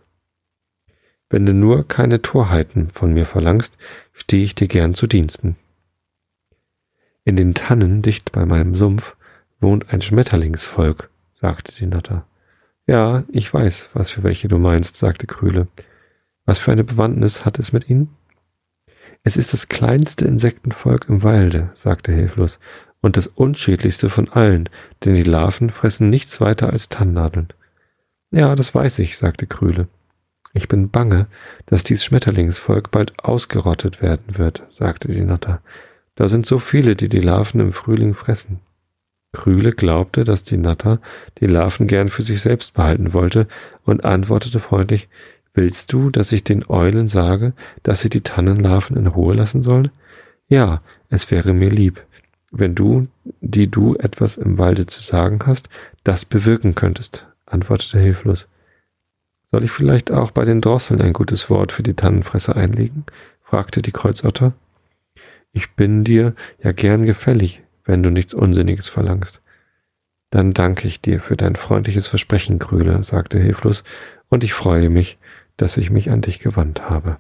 Wenn 1.30 1.46
du 1.46 1.54
nur 1.54 1.88
keine 1.88 2.22
Torheiten 2.22 2.90
von 2.90 3.14
mir 3.14 3.26
verlangst, 3.26 3.78
stehe 4.12 4.44
ich 4.44 4.56
dir 4.56 4.68
gern 4.68 4.94
zu 4.94 5.08
Diensten. 5.08 5.56
In 7.26 7.36
den 7.36 7.56
Tannen 7.56 8.04
dicht 8.04 8.32
bei 8.32 8.46
meinem 8.46 8.76
Sumpf 8.76 9.16
wohnt 9.60 9.92
ein 9.92 10.02
Schmetterlingsvolk, 10.02 11.10
sagte 11.34 11.74
die 11.74 11.88
Natter. 11.88 12.26
Ja, 12.86 13.24
ich 13.30 13.52
weiß, 13.52 13.90
was 13.94 14.12
für 14.12 14.22
welche 14.22 14.48
du 14.48 14.60
meinst, 14.60 14.96
sagte 14.96 15.26
Krühle. 15.26 15.68
Was 16.46 16.60
für 16.60 16.72
eine 16.72 16.84
Bewandtnis 16.84 17.44
hat 17.44 17.58
es 17.58 17.74
mit 17.74 17.90
ihnen? 17.90 18.16
Es 19.24 19.38
ist 19.38 19.54
das 19.54 19.70
kleinste 19.70 20.26
Insektenvolk 20.26 21.10
im 21.10 21.24
Walde, 21.24 21.72
sagte 21.74 22.12
Hilflos, 22.12 22.60
und 23.02 23.18
das 23.18 23.26
unschädlichste 23.26 24.10
von 24.10 24.30
allen, 24.30 24.70
denn 25.04 25.16
die 25.16 25.24
Larven 25.24 25.72
fressen 25.72 26.12
nichts 26.12 26.40
weiter 26.42 26.70
als 26.72 26.90
Tannnadeln. 26.90 27.48
Ja, 28.30 28.56
das 28.56 28.76
weiß 28.76 29.00
ich, 29.00 29.18
sagte 29.18 29.48
Krühle. 29.48 29.88
Ich 30.54 30.68
bin 30.68 30.92
bange, 30.92 31.26
dass 31.66 31.84
dies 31.84 32.06
Schmetterlingsvolk 32.06 32.92
bald 32.92 33.18
ausgerottet 33.18 34.02
werden 34.02 34.38
wird, 34.38 34.64
sagte 34.70 35.08
die 35.08 35.22
Natter. 35.22 35.62
Da 36.16 36.30
sind 36.30 36.46
so 36.46 36.60
viele, 36.60 36.96
die 36.96 37.10
die 37.10 37.20
Larven 37.20 37.60
im 37.60 37.74
Frühling 37.74 38.14
fressen. 38.14 38.60
Krühle 39.34 39.74
glaubte, 39.74 40.24
dass 40.24 40.44
die 40.44 40.58
Natter 40.58 41.02
die 41.40 41.48
Larven 41.48 41.88
gern 41.88 42.08
für 42.08 42.24
sich 42.24 42.42
selbst 42.42 42.74
behalten 42.74 43.14
wollte 43.14 43.48
und 43.84 44.06
antwortete 44.06 44.60
freundlich, 44.60 45.10
Willst 45.58 45.94
du, 45.94 46.10
dass 46.10 46.34
ich 46.34 46.44
den 46.44 46.70
Eulen 46.70 47.08
sage, 47.08 47.54
dass 47.82 48.02
sie 48.02 48.10
die 48.10 48.22
Tannenlarven 48.22 48.98
in 48.98 49.08
Ruhe 49.08 49.34
lassen 49.34 49.64
sollen? 49.64 49.90
Ja, 50.50 50.82
es 51.10 51.32
wäre 51.32 51.54
mir 51.54 51.70
lieb, 51.70 52.04
wenn 52.52 52.76
du, 52.76 53.08
die 53.40 53.72
du 53.72 53.96
etwas 53.96 54.36
im 54.36 54.58
Walde 54.58 54.86
zu 54.86 55.02
sagen 55.02 55.40
hast, 55.46 55.70
das 56.04 56.26
bewirken 56.26 56.76
könntest, 56.76 57.26
antwortete 57.46 58.00
hilflos. 58.00 58.48
Soll 59.50 59.64
ich 59.64 59.72
vielleicht 59.72 60.12
auch 60.12 60.32
bei 60.32 60.44
den 60.44 60.60
Drosseln 60.60 61.02
ein 61.02 61.14
gutes 61.14 61.50
Wort 61.50 61.72
für 61.72 61.84
die 61.84 61.94
Tannenfresser 61.94 62.58
einlegen? 62.58 63.06
fragte 63.42 63.82
die 63.82 63.94
Kreuzotter. 63.94 64.54
Ich 65.56 65.72
bin 65.72 66.04
dir 66.04 66.36
ja 66.62 66.74
gern 66.74 67.06
gefällig, 67.06 67.64
wenn 67.86 68.04
du 68.04 68.10
nichts 68.10 68.34
Unsinniges 68.34 68.90
verlangst. 68.90 69.42
Dann 70.30 70.52
danke 70.54 70.86
ich 70.86 71.00
dir 71.00 71.22
für 71.22 71.38
dein 71.38 71.56
freundliches 71.56 72.08
Versprechen, 72.08 72.60
Krüle, 72.60 73.02
sagte 73.06 73.40
Hilflos, 73.40 73.86
und 74.28 74.44
ich 74.44 74.52
freue 74.52 74.90
mich, 74.90 75.18
dass 75.56 75.78
ich 75.78 75.92
mich 75.92 76.10
an 76.10 76.20
dich 76.20 76.40
gewandt 76.40 76.90
habe. 76.90 77.20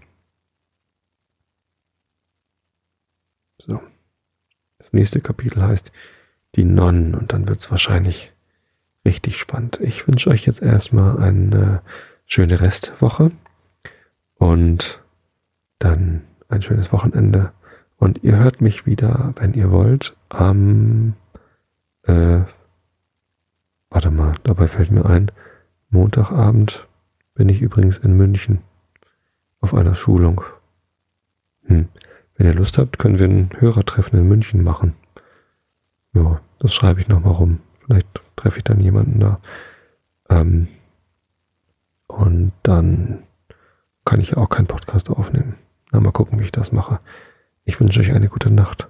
So. 3.57 3.81
Das 4.79 4.91
nächste 4.91 5.21
Kapitel 5.21 5.63
heißt 5.63 5.93
Die 6.55 6.65
Nonnen 6.65 7.15
und 7.15 7.31
dann 7.31 7.47
wird 7.47 7.59
es 7.59 7.71
wahrscheinlich 7.71 8.33
richtig 9.05 9.39
spannend. 9.39 9.79
Ich 9.79 10.09
wünsche 10.09 10.29
euch 10.29 10.45
jetzt 10.45 10.61
erstmal 10.61 11.23
eine 11.23 11.81
schöne 12.25 12.59
Restwoche 12.59 13.31
und 14.33 15.01
dann 15.79 16.27
ein 16.49 16.61
schönes 16.61 16.91
Wochenende. 16.91 17.53
Und 17.97 18.23
ihr 18.23 18.37
hört 18.37 18.61
mich 18.61 18.85
wieder, 18.85 19.33
wenn 19.37 19.53
ihr 19.53 19.71
wollt, 19.71 20.15
am, 20.29 21.13
äh, 22.03 22.41
warte 23.89 24.11
mal, 24.11 24.35
dabei 24.43 24.67
fällt 24.67 24.91
mir 24.91 25.05
ein, 25.05 25.31
Montagabend 25.89 26.87
bin 27.35 27.49
ich 27.49 27.61
übrigens 27.61 27.97
in 27.97 28.17
München 28.17 28.59
auf 29.61 29.73
einer 29.73 29.95
Schulung. 29.95 30.41
Hm. 31.65 31.87
Wenn 32.35 32.47
ihr 32.47 32.53
Lust 32.53 32.77
habt, 32.77 32.99
können 32.99 33.19
wir 33.19 33.27
ein 33.27 33.49
Hörertreffen 33.57 34.19
in 34.19 34.27
München 34.27 34.63
machen. 34.63 34.93
Ja, 36.13 36.41
das 36.59 36.73
schreibe 36.73 36.99
ich 36.99 37.07
nochmal 37.07 37.33
rum. 37.33 37.59
Vielleicht 37.79 38.07
treffe 38.35 38.57
ich 38.57 38.63
dann 38.63 38.79
jemanden 38.79 39.19
da. 39.19 39.39
Ähm, 40.29 40.67
und 42.07 42.51
dann 42.63 43.23
kann 44.05 44.21
ich 44.21 44.37
auch 44.37 44.49
keinen 44.49 44.67
Podcast 44.67 45.09
aufnehmen. 45.09 45.55
Na, 45.91 45.99
mal 45.99 46.11
gucken, 46.11 46.39
wie 46.39 46.43
ich 46.43 46.51
das 46.51 46.71
mache. 46.71 46.99
Ich 47.67 47.79
wünsche 47.79 47.99
euch 47.99 48.11
eine 48.11 48.29
gute 48.29 48.51
Nacht. 48.51 48.87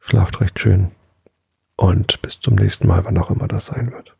Schlaft 0.00 0.40
recht 0.40 0.58
schön. 0.58 0.90
Und 1.76 2.20
bis 2.20 2.40
zum 2.40 2.56
nächsten 2.56 2.88
Mal, 2.88 3.04
wann 3.04 3.16
auch 3.16 3.30
immer 3.30 3.46
das 3.46 3.66
sein 3.66 3.92
wird. 3.92 4.16